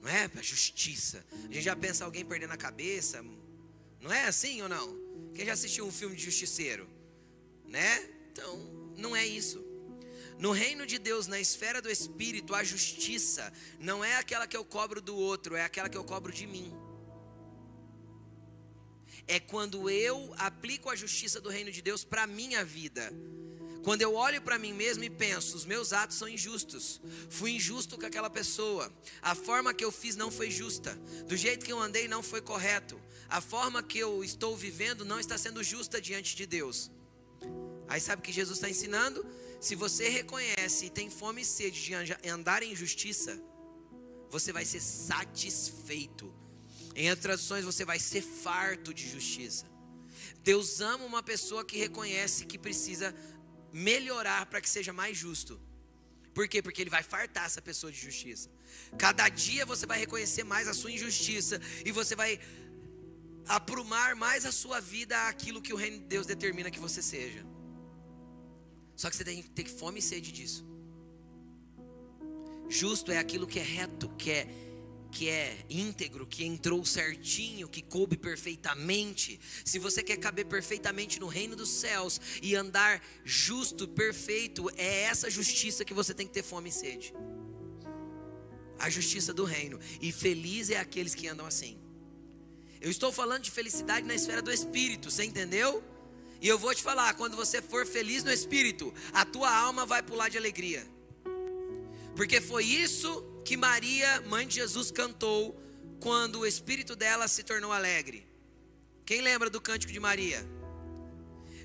[0.00, 0.30] Não é?
[0.34, 1.22] A justiça.
[1.30, 3.22] A gente já pensa alguém perdendo a cabeça.
[4.00, 4.98] Não é assim ou não?
[5.34, 6.88] Quem já assistiu um filme de justiceiro?
[7.66, 8.08] Né?
[8.32, 8.56] Então,
[8.96, 9.62] não é isso.
[10.38, 14.64] No reino de Deus, na esfera do espírito, a justiça não é aquela que eu
[14.64, 16.72] cobro do outro, é aquela que eu cobro de mim
[19.30, 23.12] é quando eu aplico a justiça do reino de Deus para minha vida.
[23.84, 27.00] Quando eu olho para mim mesmo e penso, os meus atos são injustos.
[27.30, 28.92] Fui injusto com aquela pessoa.
[29.22, 30.96] A forma que eu fiz não foi justa.
[31.28, 33.00] Do jeito que eu andei não foi correto.
[33.28, 36.90] A forma que eu estou vivendo não está sendo justa diante de Deus.
[37.88, 39.24] Aí sabe o que Jesus está ensinando?
[39.60, 43.40] Se você reconhece e tem fome e sede de andar em justiça,
[44.28, 46.39] você vai ser satisfeito
[46.94, 49.66] em outras traduções, você vai ser farto de justiça.
[50.42, 53.14] Deus ama uma pessoa que reconhece que precisa
[53.72, 55.60] melhorar para que seja mais justo.
[56.34, 56.62] Por quê?
[56.62, 58.48] Porque Ele vai fartar essa pessoa de justiça.
[58.98, 62.40] Cada dia você vai reconhecer mais a sua injustiça e você vai
[63.46, 67.44] aprumar mais a sua vida àquilo que o reino de Deus determina que você seja.
[68.94, 70.64] Só que você tem que ter fome e sede disso.
[72.68, 74.69] Justo é aquilo que é reto, que é
[75.10, 79.40] que é íntegro, que entrou certinho, que coube perfeitamente.
[79.64, 85.28] Se você quer caber perfeitamente no reino dos céus e andar justo, perfeito, é essa
[85.28, 87.12] justiça que você tem que ter fome e sede.
[88.78, 89.78] A justiça do reino.
[90.00, 91.78] E feliz é aqueles que andam assim.
[92.80, 95.84] Eu estou falando de felicidade na esfera do espírito, você entendeu?
[96.40, 100.02] E eu vou te falar, quando você for feliz no espírito, a tua alma vai
[100.02, 100.86] pular de alegria.
[102.16, 105.60] Porque foi isso que Maria, mãe de Jesus, cantou
[105.98, 108.24] quando o espírito dela se tornou alegre.
[109.04, 110.40] Quem lembra do cântico de Maria?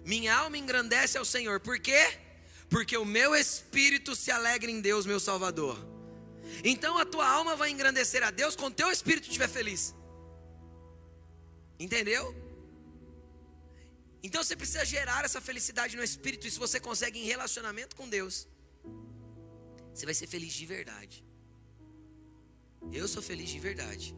[0.04, 2.04] Minha alma engrandece ao Senhor, por quê?
[2.72, 5.78] Porque o meu espírito se alegra em Deus, meu Salvador.
[6.64, 9.94] Então a tua alma vai engrandecer a Deus quando teu espírito estiver feliz.
[11.80, 12.36] Entendeu?
[14.24, 18.10] Então você precisa gerar essa felicidade no espírito, e se você consegue em relacionamento com
[18.10, 18.48] Deus,
[19.94, 21.24] você vai ser feliz de verdade.
[22.92, 24.16] Eu sou feliz de verdade.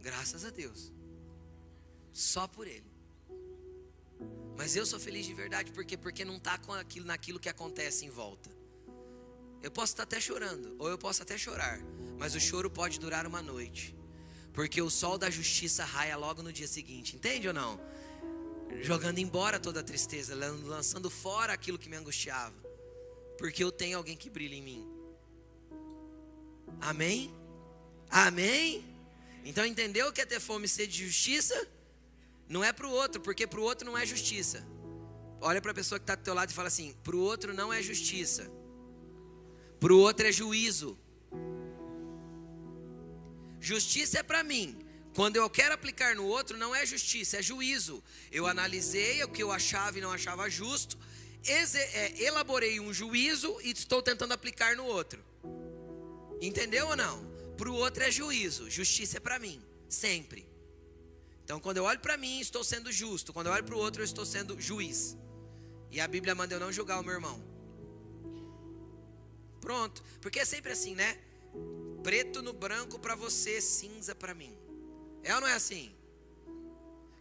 [0.00, 0.92] Graças a Deus.
[2.12, 2.90] Só por Ele.
[4.56, 8.04] Mas eu sou feliz de verdade porque porque não está com aquilo naquilo que acontece
[8.04, 8.50] em volta.
[9.62, 11.78] Eu posso estar até chorando, ou eu posso até chorar,
[12.18, 13.96] mas o choro pode durar uma noite.
[14.52, 17.80] Porque o sol da justiça raia logo no dia seguinte, entende ou não?
[18.80, 22.54] Jogando embora toda a tristeza, lançando fora aquilo que me angustiava.
[23.38, 25.01] Porque eu tenho alguém que brilha em mim.
[26.80, 27.34] Amém?
[28.10, 28.84] Amém?
[29.44, 31.68] Então entendeu o que é ter fome e sede de justiça?
[32.48, 34.64] Não é para o outro, porque para o outro não é justiça.
[35.40, 37.52] Olha para a pessoa que está do teu lado e fala assim: para o outro
[37.52, 38.50] não é justiça,
[39.80, 40.98] para o outro é juízo.
[43.60, 44.76] Justiça é para mim,
[45.14, 48.02] Quando eu quero aplicar no outro, não é justiça, é juízo.
[48.30, 50.98] Eu analisei o que eu achava e não achava justo,
[51.46, 55.22] é, elaborei um juízo e estou tentando aplicar no outro.
[56.42, 57.24] Entendeu ou não?
[57.56, 60.44] Para o outro é juízo, justiça é para mim, sempre.
[61.44, 63.32] Então, quando eu olho para mim, estou sendo justo.
[63.32, 65.16] Quando eu olho para o outro, eu estou sendo juiz.
[65.90, 67.40] E a Bíblia manda eu não julgar o meu irmão.
[69.60, 70.02] Pronto.
[70.20, 71.16] Porque é sempre assim, né?
[72.02, 74.52] Preto no branco para você, cinza para mim.
[75.22, 75.94] É ou não é assim?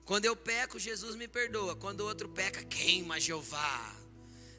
[0.03, 1.75] Quando eu peco, Jesus me perdoa.
[1.75, 3.95] Quando o outro peca, queima Jeová.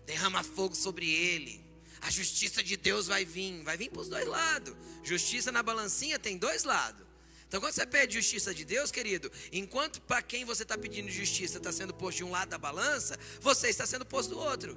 [0.06, 1.64] Derrama fogo sobre ele.
[2.03, 3.62] A justiça de Deus vai vir.
[3.62, 4.74] Vai vir para os dois lados.
[5.03, 7.07] Justiça na balancinha tem dois lados.
[7.46, 11.59] Então, quando você pede justiça de Deus, querido, enquanto para quem você está pedindo justiça
[11.59, 14.76] está sendo posto de um lado da balança, você está sendo posto do outro.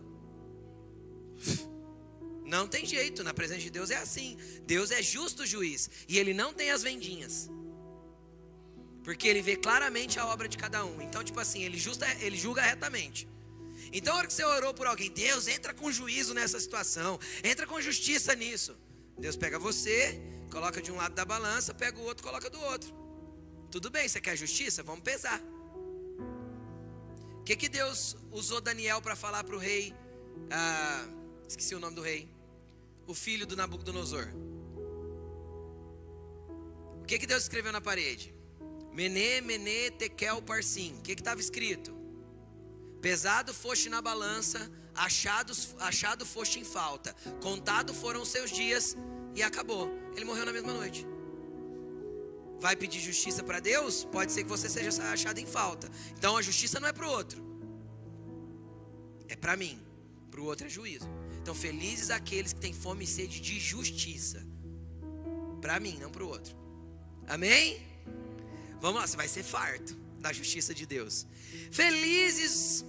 [2.46, 4.38] Não tem jeito, na presença de Deus é assim.
[4.68, 7.50] Deus é justo juiz e ele não tem as vendinhas.
[9.04, 11.02] Porque ele vê claramente a obra de cada um.
[11.02, 13.28] Então, tipo assim, ele, justa, ele julga retamente.
[13.98, 17.66] Então, a hora que você orou por alguém, Deus entra com juízo nessa situação, entra
[17.66, 18.76] com justiça nisso.
[19.18, 20.20] Deus pega você,
[20.52, 22.94] coloca de um lado da balança, pega o outro, coloca do outro.
[23.72, 24.84] Tudo bem, você quer justiça?
[24.84, 25.42] Vamos pesar.
[27.40, 29.94] O que, que Deus usou Daniel para falar para o rei?
[30.52, 31.08] Ah,
[31.48, 32.28] esqueci o nome do rei.
[33.08, 34.28] O filho do Nabucodonosor.
[37.02, 38.36] O que, que Deus escreveu na parede?
[38.92, 40.98] Mene, mene, tekel, parsim.
[41.00, 42.05] O que estava escrito?
[43.06, 44.60] Pesado foste na balança,
[44.96, 47.16] achados, achado foste em falta.
[47.40, 48.98] Contado foram os seus dias
[49.36, 49.92] e acabou.
[50.16, 51.06] Ele morreu na mesma noite.
[52.60, 54.06] Vai pedir justiça para Deus?
[54.06, 55.88] Pode ser que você seja achado em falta.
[56.18, 57.40] Então a justiça não é para o outro,
[59.28, 59.80] é para mim.
[60.32, 61.08] Para o outro é juízo.
[61.40, 64.44] Então felizes aqueles que têm fome e sede de justiça.
[65.62, 66.58] Para mim, não para o outro.
[67.28, 67.86] Amém?
[68.82, 71.28] Vamos lá, você vai ser farto da justiça de Deus.
[71.72, 72.84] Felizes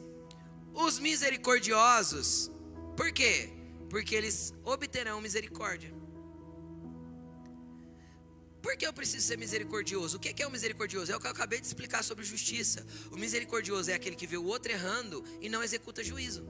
[0.77, 2.51] os misericordiosos.
[2.95, 3.49] Por quê?
[3.89, 5.93] Porque eles obterão misericórdia.
[8.61, 10.19] Por que eu preciso ser misericordioso?
[10.19, 11.11] O que é o misericordioso?
[11.11, 12.85] É o que eu acabei de explicar sobre justiça.
[13.11, 16.47] O misericordioso é aquele que vê o outro errando e não executa juízo.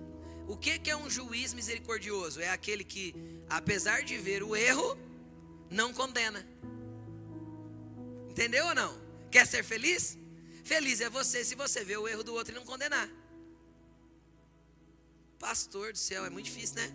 [0.49, 2.41] O que é um juiz misericordioso?
[2.41, 3.14] É aquele que,
[3.49, 4.99] apesar de ver o erro,
[5.70, 6.45] não condena.
[8.31, 8.99] Entendeu ou não?
[9.31, 10.18] Quer ser feliz?
[10.64, 13.09] Feliz é você se você vê o erro do outro e não condenar.
[15.39, 16.95] Pastor do céu, é muito difícil, né?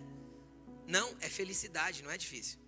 [0.88, 2.60] Não, é felicidade, não é difícil.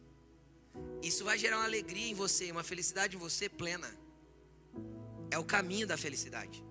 [1.01, 3.89] Isso vai gerar uma alegria em você, uma felicidade em você plena.
[5.30, 6.63] É o caminho da felicidade.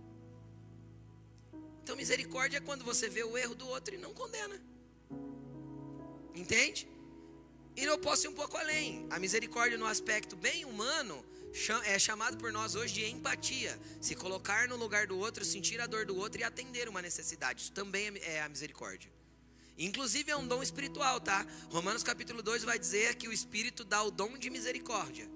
[1.82, 4.60] Então, misericórdia é quando você vê o erro do outro e não condena.
[6.34, 6.88] Entende?
[7.76, 9.06] E eu posso ir um pouco além.
[9.10, 11.24] A misericórdia no aspecto bem humano
[11.84, 13.78] é chamado por nós hoje de empatia.
[14.00, 17.62] Se colocar no lugar do outro, sentir a dor do outro e atender uma necessidade.
[17.62, 19.10] Isso também é, é a misericórdia.
[19.78, 21.46] Inclusive é um dom espiritual, tá?
[21.70, 25.28] Romanos capítulo 2 vai dizer que o Espírito dá o dom de misericórdia.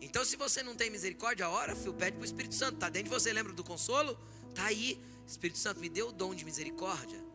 [0.00, 2.78] Então, se você não tem misericórdia, ora, filho, pede para o Espírito Santo.
[2.78, 4.18] Tá dentro de você, lembra do consolo?
[4.54, 5.00] Tá aí.
[5.26, 7.25] Espírito Santo, me deu o dom de misericórdia.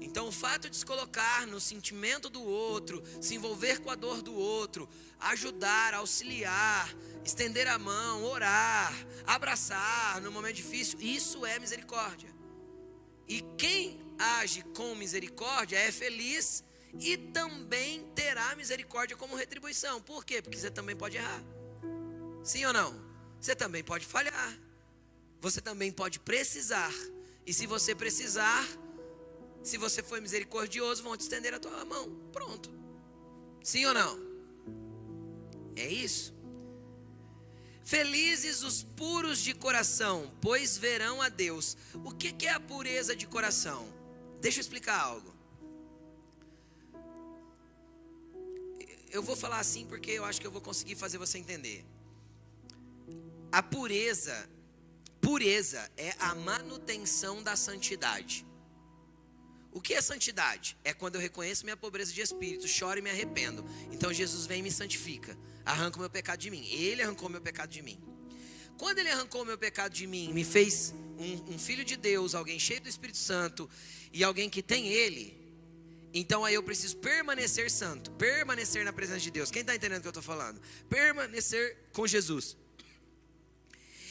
[0.00, 4.22] Então, o fato de se colocar no sentimento do outro, se envolver com a dor
[4.22, 4.88] do outro,
[5.20, 6.94] ajudar, auxiliar,
[7.24, 8.92] estender a mão, orar,
[9.26, 12.34] abraçar no momento difícil, isso é misericórdia.
[13.26, 16.64] E quem age com misericórdia é feliz
[16.98, 20.00] e também terá misericórdia como retribuição.
[20.00, 20.40] Por quê?
[20.40, 21.42] Porque você também pode errar.
[22.42, 22.98] Sim ou não?
[23.40, 24.58] Você também pode falhar.
[25.40, 26.92] Você também pode precisar.
[27.46, 28.66] E se você precisar,
[29.62, 32.10] se você for misericordioso, vão te estender a tua mão.
[32.32, 32.70] Pronto.
[33.62, 34.18] Sim ou não?
[35.76, 36.34] É isso.
[37.84, 41.76] Felizes os puros de coração, pois verão a Deus.
[42.04, 43.88] O que é a pureza de coração?
[44.40, 45.34] Deixa eu explicar algo.
[49.10, 51.84] Eu vou falar assim porque eu acho que eu vou conseguir fazer você entender.
[53.50, 54.48] A pureza,
[55.20, 58.46] pureza é a manutenção da santidade.
[59.78, 60.76] O que é santidade?
[60.82, 63.64] É quando eu reconheço minha pobreza de espírito, choro e me arrependo.
[63.92, 66.66] Então Jesus vem e me santifica arranca o meu pecado de mim.
[66.66, 67.96] Ele arrancou o meu pecado de mim.
[68.76, 72.34] Quando ele arrancou o meu pecado de mim, me fez um, um filho de Deus,
[72.34, 73.70] alguém cheio do Espírito Santo
[74.12, 75.36] e alguém que tem ele,
[76.12, 79.48] então aí eu preciso permanecer santo, permanecer na presença de Deus.
[79.48, 80.60] Quem está entendendo o que eu estou falando?
[80.88, 82.56] Permanecer com Jesus.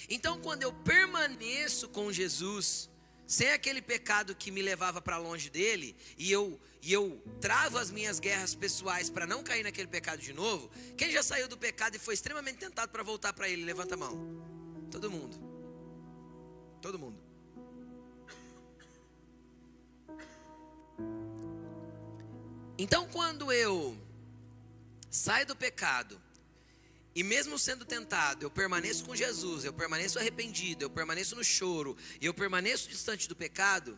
[0.10, 2.90] Então, quando eu permaneço com Jesus,
[3.28, 7.92] sem aquele pecado que me levava para longe dele, e eu e eu travo as
[7.92, 11.96] minhas guerras pessoais para não cair naquele pecado de novo, quem já saiu do pecado
[11.96, 14.18] e foi extremamente tentado para voltar para ele, levanta a mão.
[14.90, 15.38] Todo mundo.
[16.82, 17.20] Todo mundo.
[22.78, 23.98] Então, quando eu
[25.10, 26.22] saio do pecado,
[27.18, 31.98] e mesmo sendo tentado, eu permaneço com Jesus, eu permaneço arrependido, eu permaneço no choro,
[32.22, 33.98] eu permaneço distante do pecado,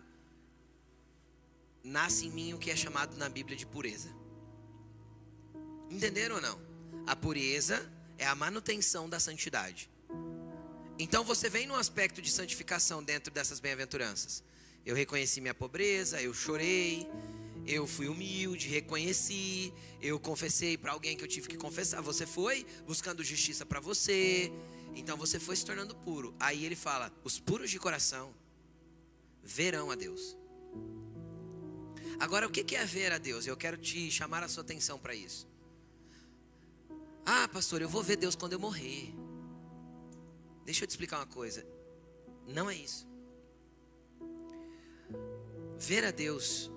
[1.83, 4.09] nasce em mim o que é chamado na Bíblia de pureza.
[5.89, 6.61] Entenderam ou não?
[7.05, 9.89] A pureza é a manutenção da santidade.
[10.97, 14.41] Então você vem num aspecto de santificação dentro dessas bem-aventuranças.
[14.85, 17.05] Eu reconheci minha pobreza, eu chorei,
[17.69, 22.01] eu fui humilde, reconheci, eu confessei para alguém que eu tive que confessar.
[22.01, 24.51] Você foi buscando justiça para você,
[24.95, 26.33] então você foi se tornando puro.
[26.39, 28.33] Aí ele fala: os puros de coração
[29.43, 30.35] verão a Deus.
[32.19, 33.45] Agora, o que é ver a Deus?
[33.45, 35.47] Eu quero te chamar a sua atenção para isso.
[37.23, 39.13] Ah, pastor, eu vou ver Deus quando eu morrer.
[40.65, 41.63] Deixa eu te explicar uma coisa.
[42.47, 43.07] Não é isso.
[45.77, 46.69] Ver a Deus,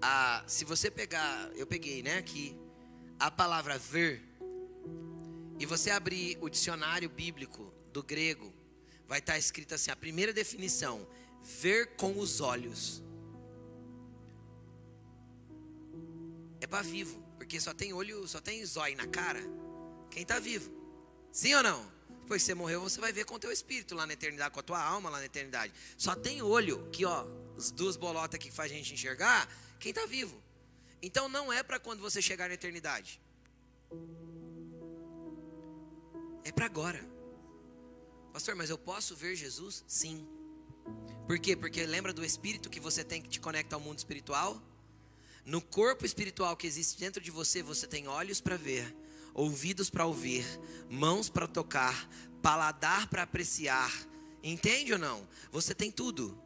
[0.00, 2.56] a, se você pegar, eu peguei, né, aqui,
[3.18, 4.22] a palavra ver,
[5.58, 8.52] e você abrir o dicionário bíblico do grego,
[9.06, 11.06] vai estar escrito assim: a primeira definição,
[11.42, 13.02] ver com os olhos.
[16.60, 19.40] é para vivo, porque só tem olho, só tem zóio na cara.
[20.10, 20.70] Quem está vivo?
[21.32, 22.00] Sim ou não?
[22.26, 24.62] Que você morreu, você vai ver com o teu espírito lá na eternidade, com a
[24.62, 25.72] tua alma lá na eternidade.
[25.96, 27.26] Só tem olho, que ó,
[27.56, 29.48] as duas bolotas que faz a gente enxergar,
[29.80, 30.40] quem está vivo.
[31.02, 33.20] Então não é para quando você chegar na eternidade.
[36.44, 37.04] É para agora.
[38.32, 39.82] Pastor, mas eu posso ver Jesus?
[39.88, 40.26] Sim.
[41.26, 41.56] Por quê?
[41.56, 44.62] Porque lembra do espírito que você tem que te conecta ao mundo espiritual?
[45.44, 48.94] No corpo espiritual que existe dentro de você, você tem olhos para ver,
[49.32, 50.44] ouvidos para ouvir,
[50.88, 52.08] mãos para tocar,
[52.42, 53.90] paladar para apreciar.
[54.42, 55.26] Entende ou não?
[55.50, 56.40] Você tem tudo.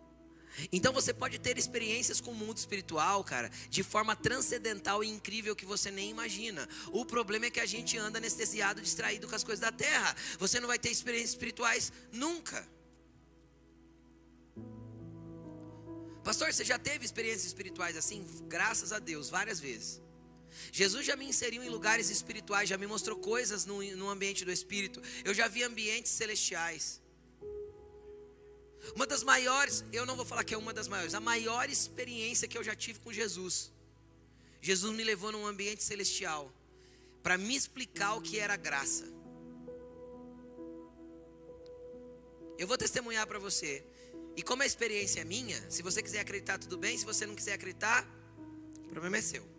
[0.72, 5.56] Então você pode ter experiências com o mundo espiritual, cara, de forma transcendental e incrível
[5.56, 6.68] que você nem imagina.
[6.92, 10.14] O problema é que a gente anda anestesiado, distraído com as coisas da terra.
[10.38, 12.66] Você não vai ter experiências espirituais nunca.
[16.22, 18.26] Pastor, você já teve experiências espirituais assim?
[18.48, 20.00] Graças a Deus, várias vezes.
[20.72, 24.50] Jesus já me inseriu em lugares espirituais, já me mostrou coisas no, no ambiente do
[24.50, 25.02] espírito.
[25.24, 27.03] Eu já vi ambientes celestiais.
[28.94, 32.46] Uma das maiores, eu não vou falar que é uma das maiores, a maior experiência
[32.46, 33.72] que eu já tive com Jesus.
[34.60, 36.52] Jesus me levou num ambiente celestial
[37.22, 39.04] para me explicar o que era graça.
[42.58, 43.84] Eu vou testemunhar para você.
[44.36, 46.96] E como a experiência é minha, se você quiser acreditar, tudo bem.
[46.96, 48.06] Se você não quiser acreditar,
[48.84, 49.54] o problema é seu.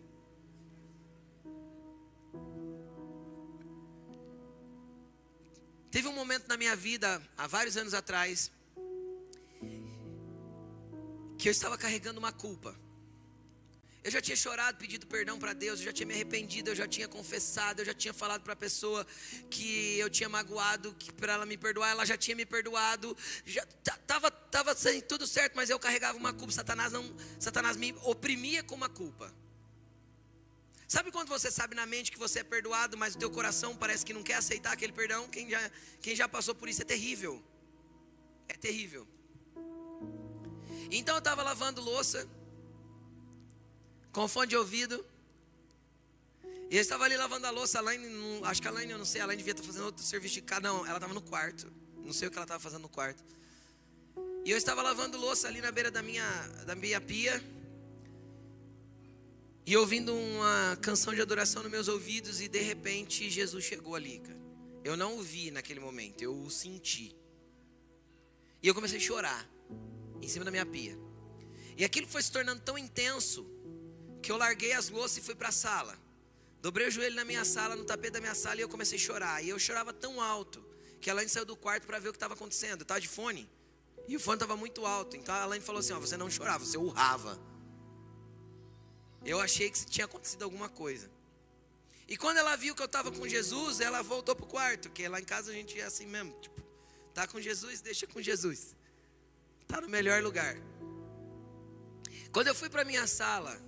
[5.90, 8.50] Teve um momento na minha vida, há vários anos atrás,
[11.38, 12.76] que eu estava carregando uma culpa.
[14.06, 16.86] Eu já tinha chorado, pedido perdão para Deus, eu já tinha me arrependido, eu já
[16.86, 19.04] tinha confessado, eu já tinha falado para a pessoa
[19.50, 23.16] que eu tinha magoado, que para ela me perdoar, ela já tinha me perdoado.
[23.44, 23.66] Já
[24.06, 24.76] tava tava
[25.08, 26.52] tudo certo, mas eu carregava uma culpa.
[26.52, 27.04] Satanás não,
[27.40, 29.34] Satanás me oprimia com uma culpa.
[30.86, 34.06] Sabe quando você sabe na mente que você é perdoado, mas o teu coração parece
[34.06, 35.28] que não quer aceitar aquele perdão?
[35.28, 35.70] Quem já,
[36.00, 37.42] quem já passou por isso é terrível.
[38.48, 39.04] É terrível.
[40.90, 42.28] Então eu estava lavando louça
[44.12, 45.04] com fone de ouvido.
[46.70, 48.06] E eu estava ali lavando a louça, a Laine,
[48.44, 50.42] acho que a Laine, eu não sei, a Laine devia estar fazendo outro serviço de
[50.42, 50.62] casa.
[50.62, 51.70] Não, ela estava no quarto.
[52.04, 53.22] Não sei o que ela estava fazendo no quarto.
[54.44, 56.26] E eu estava lavando louça ali na beira da minha,
[56.66, 57.42] da minha pia.
[59.64, 62.40] E ouvindo uma canção de adoração nos meus ouvidos.
[62.40, 64.38] E de repente Jesus chegou ali, cara.
[64.82, 67.14] Eu não o vi naquele momento, eu o senti.
[68.62, 69.55] E eu comecei a chorar
[70.22, 70.98] em cima da minha pia.
[71.76, 73.46] E aquilo foi se tornando tão intenso
[74.22, 75.96] que eu larguei as louças e fui para a sala.
[76.60, 79.00] Dobrei o joelho na minha sala, no tapete da minha sala, e eu comecei a
[79.00, 79.44] chorar.
[79.44, 80.64] E eu chorava tão alto
[81.00, 82.82] que a Elaine saiu do quarto para ver o que estava acontecendo.
[82.82, 83.48] Estava de fone.
[84.08, 85.16] E o fone estava muito alto.
[85.16, 87.38] Então a Elaine falou assim: ó, você não chorava, você urrava.
[89.24, 91.10] Eu achei que tinha acontecido alguma coisa.
[92.08, 94.88] E quando ela viu que eu estava com Jesus, ela voltou para o quarto.
[94.88, 96.32] Porque lá em casa a gente é assim mesmo.
[96.40, 96.62] Tipo,
[97.12, 98.74] tá com Jesus, deixa com Jesus.
[99.66, 100.56] Tá no melhor lugar.
[102.32, 103.58] Quando eu fui para minha sala,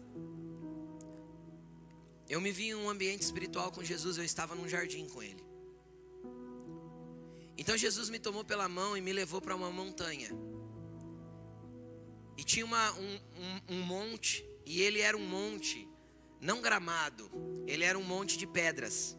[2.29, 5.43] eu me vi em um ambiente espiritual com Jesus, eu estava num jardim com ele.
[7.57, 10.31] Então Jesus me tomou pela mão e me levou para uma montanha.
[12.37, 15.89] E tinha uma, um, um, um monte, e ele era um monte,
[16.41, 17.29] não gramado,
[17.67, 19.19] ele era um monte de pedras.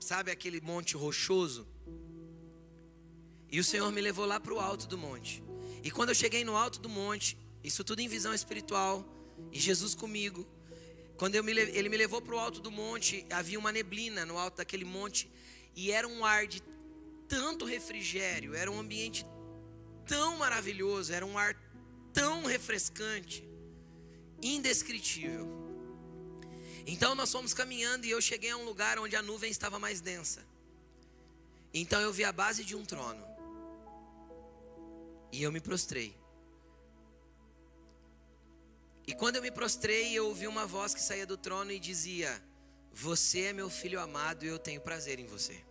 [0.00, 1.66] Sabe aquele monte rochoso?
[3.50, 5.44] E o Senhor me levou lá para o alto do monte.
[5.86, 9.06] E quando eu cheguei no alto do monte, isso tudo em visão espiritual,
[9.52, 10.44] e Jesus comigo,
[11.16, 14.56] quando me, ele me levou para o alto do monte, havia uma neblina no alto
[14.56, 15.30] daquele monte,
[15.76, 16.60] e era um ar de
[17.28, 19.24] tanto refrigério, era um ambiente
[20.04, 21.54] tão maravilhoso, era um ar
[22.12, 23.48] tão refrescante,
[24.42, 25.46] indescritível.
[26.84, 30.00] Então nós fomos caminhando e eu cheguei a um lugar onde a nuvem estava mais
[30.00, 30.44] densa.
[31.72, 33.35] Então eu vi a base de um trono.
[35.36, 36.16] E eu me prostrei.
[39.06, 42.42] E quando eu me prostrei, eu ouvi uma voz que saía do trono e dizia:
[42.90, 45.62] Você é meu filho amado e eu tenho prazer em você.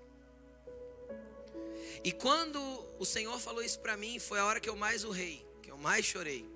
[2.03, 2.59] E quando
[2.99, 5.79] o Senhor falou isso para mim, foi a hora que eu mais urrei, que eu
[5.79, 6.47] mais chorei.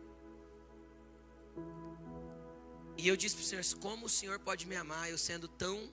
[2.96, 5.92] E eu disse para o Senhor: Como o Senhor pode me amar eu sendo tão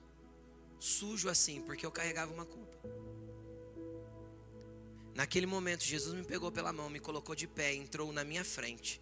[0.79, 1.63] sujo assim?
[1.63, 2.77] Porque eu carregava uma culpa.
[5.17, 9.01] Naquele momento, Jesus me pegou pela mão, me colocou de pé, entrou na minha frente.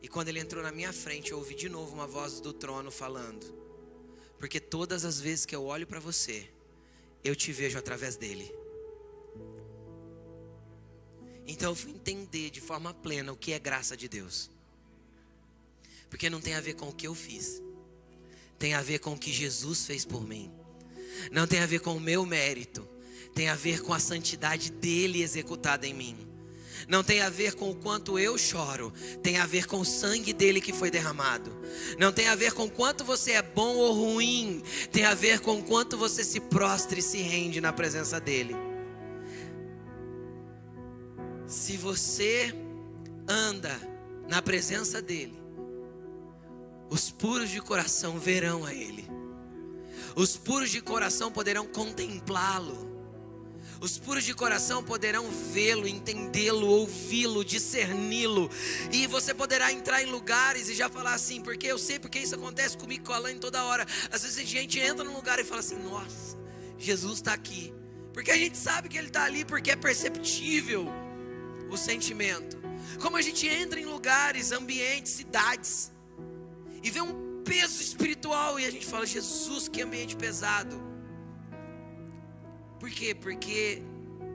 [0.00, 2.88] E quando ele entrou na minha frente, eu ouvi de novo uma voz do trono
[2.88, 3.52] falando:
[4.38, 6.48] Porque todas as vezes que eu olho para você,
[7.24, 8.54] eu te vejo através dele.
[11.48, 14.48] Então eu fui entender de forma plena o que é graça de Deus.
[16.08, 17.60] Porque não tem a ver com o que eu fiz,
[18.56, 20.48] tem a ver com o que Jesus fez por mim.
[21.32, 22.88] Não tem a ver com o meu mérito,
[23.34, 26.30] tem a ver com a santidade dele executada em mim
[26.90, 30.32] não tem a ver com o quanto eu choro, tem a ver com o sangue
[30.32, 31.56] dele que foi derramado.
[31.96, 34.60] Não tem a ver com quanto você é bom ou ruim,
[34.90, 38.56] tem a ver com quanto você se prostra e se rende na presença dele.
[41.46, 42.52] Se você
[43.28, 43.80] anda
[44.28, 45.40] na presença dele,
[46.88, 49.08] os puros de coração verão a ele.
[50.16, 52.99] Os puros de coração poderão contemplá-lo.
[53.80, 58.50] Os puros de coração poderão vê-lo, entendê-lo, ouvi-lo, discerni-lo.
[58.92, 62.34] E você poderá entrar em lugares e já falar assim, porque eu sei porque isso
[62.34, 63.86] acontece comigo com a Alain toda hora.
[64.12, 66.36] Às vezes a gente entra num lugar e fala assim: Nossa,
[66.76, 67.72] Jesus está aqui.
[68.12, 70.86] Porque a gente sabe que Ele está ali, porque é perceptível
[71.70, 72.58] o sentimento.
[73.00, 75.90] Como a gente entra em lugares, ambientes, cidades,
[76.82, 80.89] e vê um peso espiritual e a gente fala: Jesus, que ambiente pesado.
[82.80, 83.14] Por quê?
[83.14, 83.82] Porque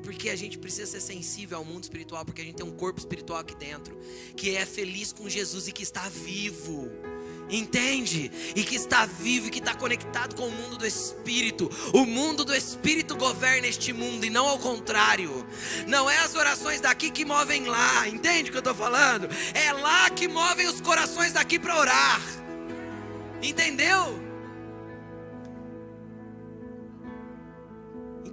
[0.05, 2.99] porque a gente precisa ser sensível ao mundo espiritual, porque a gente tem um corpo
[2.99, 3.97] espiritual aqui dentro,
[4.37, 6.91] que é feliz com Jesus e que está vivo.
[7.49, 8.31] Entende?
[8.55, 11.69] E que está vivo e que está conectado com o mundo do Espírito.
[11.93, 15.45] O mundo do Espírito governa este mundo e não ao contrário.
[15.87, 18.07] Não é as orações daqui que movem lá.
[18.07, 19.27] Entende o que eu estou falando?
[19.53, 22.21] É lá que movem os corações daqui para orar.
[23.41, 24.24] Entendeu?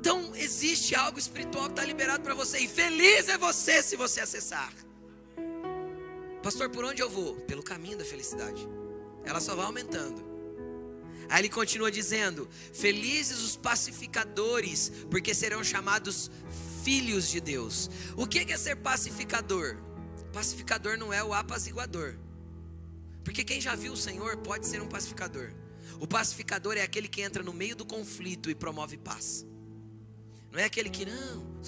[0.02, 2.58] Então existe algo espiritual que está liberado para você.
[2.58, 4.74] E feliz é você se você acessar.
[6.42, 7.36] Pastor, por onde eu vou?
[7.42, 8.68] Pelo caminho da felicidade.
[9.24, 10.20] Ela só vai aumentando.
[11.28, 16.32] Aí ele continua dizendo: Felizes os pacificadores, porque serão chamados
[16.82, 17.88] filhos de Deus.
[18.16, 19.76] O que é ser pacificador?
[20.32, 22.16] Pacificador não é o apaziguador.
[23.22, 25.52] Porque quem já viu o Senhor pode ser um pacificador.
[26.00, 29.46] O pacificador é aquele que entra no meio do conflito e promove paz.
[30.52, 31.60] Não é aquele que, não,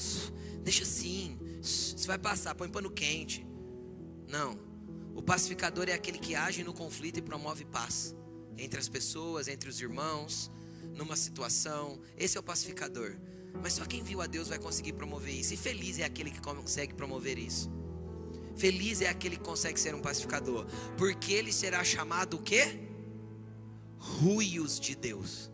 [0.63, 3.47] deixa assim, isso vai passar, põe pano quente.
[4.29, 4.59] Não.
[5.15, 8.15] O pacificador é aquele que age no conflito e promove paz
[8.59, 10.51] entre as pessoas, entre os irmãos,
[10.95, 11.99] numa situação.
[12.17, 13.17] Esse é o pacificador.
[13.63, 15.55] Mas só quem viu a Deus vai conseguir promover isso.
[15.55, 17.71] E feliz é aquele que consegue promover isso.
[18.57, 20.67] Feliz é aquele que consegue ser um pacificador,
[20.97, 22.79] porque ele será chamado o quê?
[23.99, 25.51] Ruios de Deus.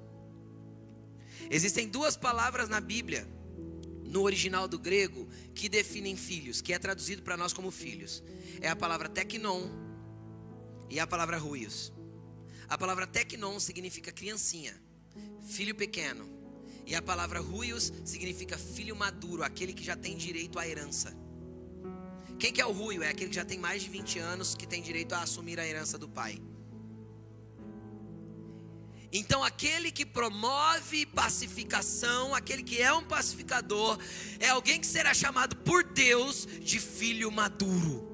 [1.51, 3.27] Existem duas palavras na Bíblia,
[4.05, 8.23] no original do grego, que definem filhos, que é traduzido para nós como filhos.
[8.61, 9.69] É a palavra teknon
[10.89, 11.93] e a palavra ruios.
[12.69, 14.81] A palavra teknon significa criancinha,
[15.43, 16.39] filho pequeno.
[16.87, 21.13] E a palavra ruios significa filho maduro, aquele que já tem direito à herança.
[22.39, 23.03] Quem que é o ruio?
[23.03, 25.67] É aquele que já tem mais de 20 anos, que tem direito a assumir a
[25.67, 26.41] herança do pai.
[29.13, 33.99] Então, aquele que promove pacificação, aquele que é um pacificador,
[34.39, 38.09] é alguém que será chamado por Deus de filho maduro,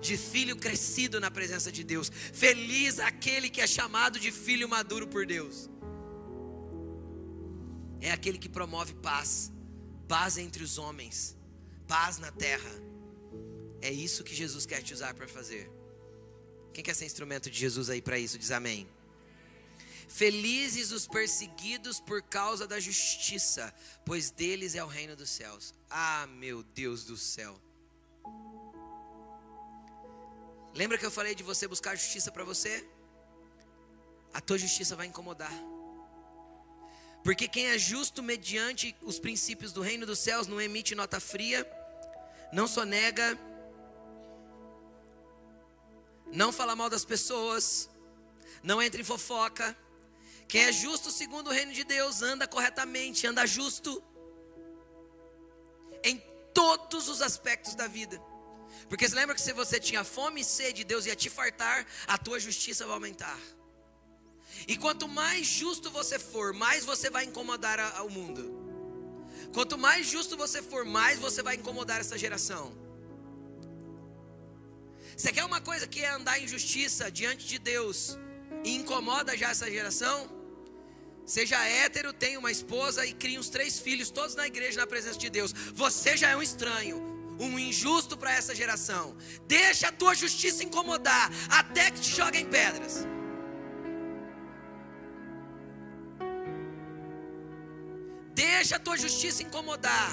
[0.00, 2.10] de filho crescido na presença de Deus.
[2.32, 5.68] Feliz aquele que é chamado de filho maduro por Deus.
[8.00, 9.52] É aquele que promove paz,
[10.06, 11.36] paz entre os homens,
[11.88, 12.70] paz na terra.
[13.80, 15.68] É isso que Jesus quer te usar para fazer.
[16.72, 18.38] Quem quer ser instrumento de Jesus aí para isso?
[18.38, 18.88] Diz amém.
[20.12, 23.72] Felizes os perseguidos por causa da justiça,
[24.04, 25.74] pois deles é o reino dos céus.
[25.88, 27.58] Ah, meu Deus do céu.
[30.74, 32.86] Lembra que eu falei de você buscar justiça para você?
[34.34, 35.52] A tua justiça vai incomodar.
[37.24, 41.66] Porque quem é justo mediante os princípios do reino dos céus não emite nota fria,
[42.52, 43.38] não sonega,
[46.30, 47.88] não fala mal das pessoas,
[48.62, 49.74] não entra em fofoca.
[50.52, 54.02] Quem é justo segundo o reino de Deus anda corretamente, anda justo
[56.04, 56.22] em
[56.52, 58.22] todos os aspectos da vida.
[58.86, 62.18] Porque você lembra que se você tinha fome e sede, Deus ia te fartar, a
[62.18, 63.38] tua justiça vai aumentar.
[64.68, 68.44] E quanto mais justo você for, mais você vai incomodar ao mundo.
[69.54, 72.76] Quanto mais justo você for, mais você vai incomodar essa geração.
[75.16, 78.18] Você quer uma coisa que é andar em justiça diante de Deus
[78.62, 80.41] e incomoda já essa geração?
[81.24, 85.18] Seja hétero, tenha uma esposa e crie uns três filhos, todos na igreja, na presença
[85.18, 85.52] de Deus.
[85.74, 87.00] Você já é um estranho,
[87.38, 89.16] um injusto para essa geração.
[89.46, 93.06] Deixa a tua justiça incomodar, até que te joguem pedras.
[98.34, 100.12] Deixa a tua justiça incomodar.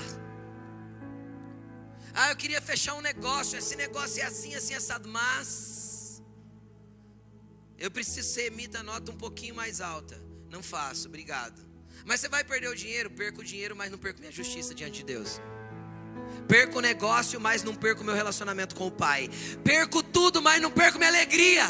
[2.14, 6.22] Ah, eu queria fechar um negócio, esse negócio é assim, assim, assado, mas
[7.78, 10.29] eu preciso ser emita nota um pouquinho mais alta.
[10.50, 11.62] Não faço, obrigado.
[12.06, 13.10] Mas você vai perder o dinheiro?
[13.10, 15.40] Perco o dinheiro, mas não perco minha justiça diante de Deus.
[16.48, 19.30] Perco o negócio, mas não perco meu relacionamento com o Pai.
[19.64, 21.66] Perco tudo, mas não perco minha alegria.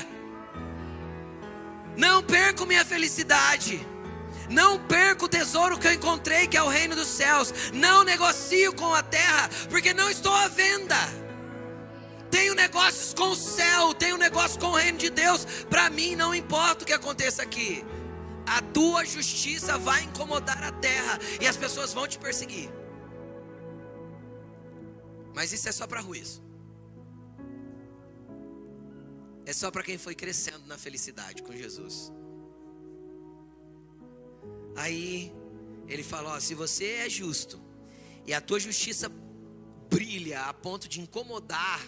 [1.98, 3.86] Não perco minha felicidade.
[4.50, 7.54] Não perco o tesouro que eu encontrei, que é o reino dos céus.
[7.74, 10.98] Não negocio com a terra, porque não estou à venda.
[12.32, 15.46] Tenho negócios com o céu, tenho negócio com o reino de Deus.
[15.70, 17.84] Para mim, não importa o que aconteça aqui.
[18.58, 22.70] A tua justiça vai incomodar a terra e as pessoas vão te perseguir.
[25.36, 26.42] Mas isso é só para ruízo.
[29.46, 32.12] É só para quem foi crescendo na felicidade com Jesus.
[34.76, 35.34] Aí
[35.88, 37.60] ele fala: se você é justo
[38.26, 39.12] e a tua justiça
[39.90, 41.82] brilha a ponto de incomodar,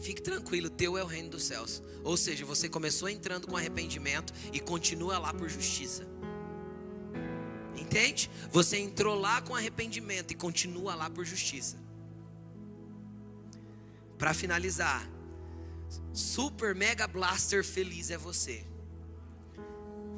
[0.00, 1.82] fique tranquilo, teu é o reino dos céus.
[2.04, 6.06] Ou seja, você começou entrando com arrependimento e continua lá por justiça.
[7.76, 8.30] Entende?
[8.50, 11.76] Você entrou lá com arrependimento e continua lá por justiça.
[14.18, 15.08] Para finalizar,
[16.12, 18.64] super mega blaster feliz é você.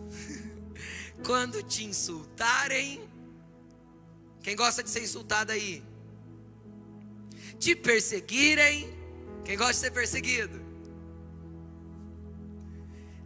[1.25, 3.09] Quando te insultarem,
[4.43, 5.83] quem gosta de ser insultado aí?
[7.59, 8.98] Te perseguirem,
[9.49, 10.61] quem gosta de ser perseguido?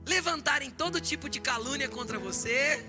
[0.06, 2.86] Levantarem todo tipo de calúnia contra você,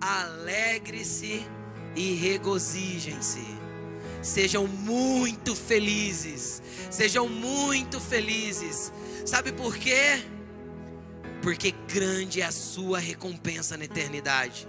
[0.00, 1.46] alegre-se
[1.94, 3.44] e regozijem-se.
[4.22, 6.62] Sejam muito felizes.
[6.90, 8.90] Sejam muito felizes.
[9.26, 10.24] Sabe por quê?
[11.42, 14.66] porque grande é a sua recompensa na eternidade.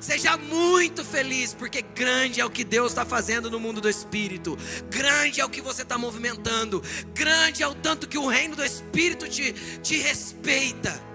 [0.00, 4.56] Seja muito feliz, porque grande é o que Deus está fazendo no mundo do Espírito,
[4.88, 6.82] grande é o que você está movimentando,
[7.12, 11.08] grande é o tanto que o reino do Espírito te, te respeita.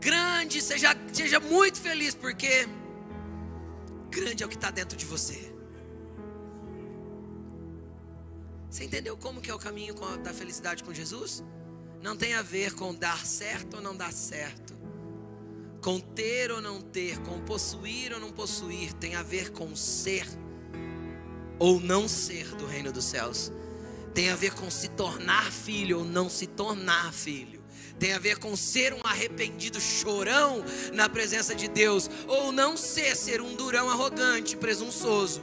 [0.00, 2.68] Grande, seja, seja muito feliz, porque
[4.10, 5.54] grande é o que está dentro de você.
[8.68, 11.44] Você entendeu como que é o caminho da felicidade com Jesus?
[12.02, 14.73] Não tem a ver com dar certo ou não dar certo,
[15.84, 20.26] com ter ou não ter, com possuir ou não possuir, tem a ver com ser
[21.58, 23.52] ou não ser do reino dos céus.
[24.14, 27.62] Tem a ver com se tornar filho ou não se tornar filho.
[27.98, 30.64] Tem a ver com ser um arrependido chorão
[30.94, 35.42] na presença de Deus ou não ser, ser um durão arrogante, presunçoso.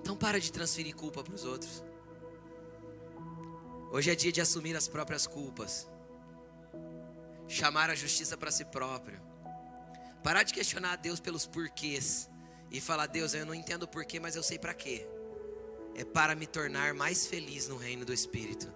[0.00, 1.93] Então para de transferir culpa para os outros.
[3.94, 5.86] Hoje é dia de assumir as próprias culpas.
[7.46, 9.20] Chamar a justiça para si próprio.
[10.20, 12.28] Parar de questionar a Deus pelos porquês
[12.72, 15.06] e falar: "Deus, eu não entendo o porquê, mas eu sei para quê".
[15.94, 18.66] É para me tornar mais feliz no reino do espírito.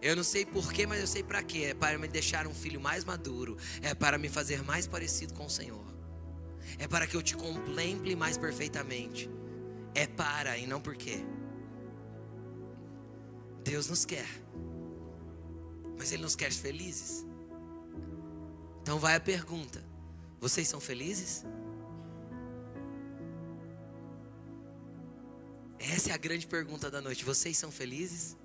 [0.00, 1.64] Eu não sei porquê, mas eu sei para quê.
[1.64, 3.58] É para me deixar um filho mais maduro.
[3.82, 5.84] É para me fazer mais parecido com o Senhor.
[6.78, 9.28] É para que eu te contemple mais perfeitamente
[9.94, 11.24] é para e não porque.
[13.64, 14.28] Deus nos quer,
[15.98, 17.24] mas Ele nos quer felizes.
[18.82, 19.82] Então vai a pergunta:
[20.38, 21.44] vocês são felizes?
[25.78, 27.24] Essa é a grande pergunta da noite.
[27.24, 28.36] Vocês são felizes?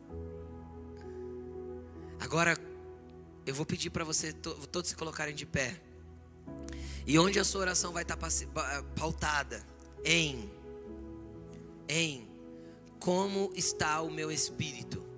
[2.20, 2.58] Agora,
[3.46, 5.82] eu vou pedir para você todos se colocarem de pé.
[7.06, 8.18] E onde a sua oração vai estar
[8.96, 9.66] pautada?
[10.06, 10.50] Em,
[11.88, 12.28] em
[13.00, 15.09] como está o meu espírito?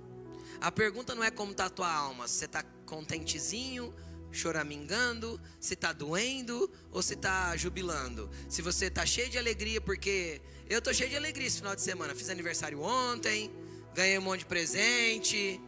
[0.61, 2.27] A pergunta não é como está a tua alma.
[2.27, 3.91] Se você está contentezinho,
[4.31, 8.29] choramingando, se está doendo ou se está jubilando.
[8.47, 10.39] Se você está cheio de alegria, porque
[10.69, 12.13] eu estou cheio de alegria esse final de semana.
[12.13, 13.51] Fiz aniversário ontem,
[13.95, 15.59] ganhei um monte de presente,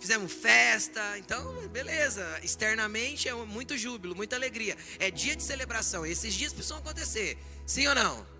[0.00, 1.16] fizemos festa.
[1.18, 2.40] Então, beleza.
[2.42, 4.76] Externamente é muito júbilo, muita alegria.
[4.98, 6.04] É dia de celebração.
[6.04, 7.38] Esses dias precisam acontecer.
[7.64, 8.31] Sim ou não?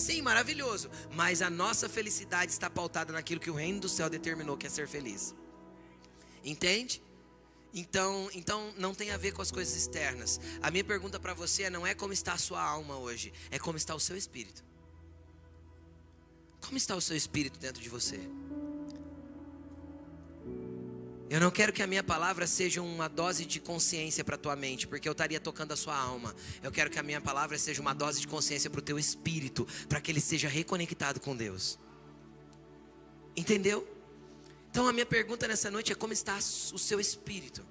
[0.00, 0.90] Sim, maravilhoso.
[1.14, 4.70] Mas a nossa felicidade está pautada naquilo que o reino do céu determinou que é
[4.70, 5.34] ser feliz.
[6.42, 7.02] Entende?
[7.72, 10.40] Então, então não tem a ver com as coisas externas.
[10.62, 13.58] A minha pergunta para você é, não é como está a sua alma hoje, é
[13.58, 14.64] como está o seu espírito.
[16.62, 18.20] Como está o seu espírito dentro de você?
[21.30, 24.56] Eu não quero que a minha palavra seja uma dose de consciência para a tua
[24.56, 26.34] mente, porque eu estaria tocando a sua alma.
[26.60, 29.64] Eu quero que a minha palavra seja uma dose de consciência para o teu espírito,
[29.88, 31.78] para que ele seja reconectado com Deus.
[33.36, 33.88] Entendeu?
[34.72, 37.64] Então a minha pergunta nessa noite é como está o seu espírito?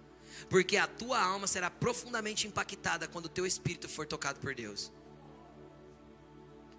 [0.50, 4.90] Porque a tua alma será profundamente impactada quando o teu espírito for tocado por Deus.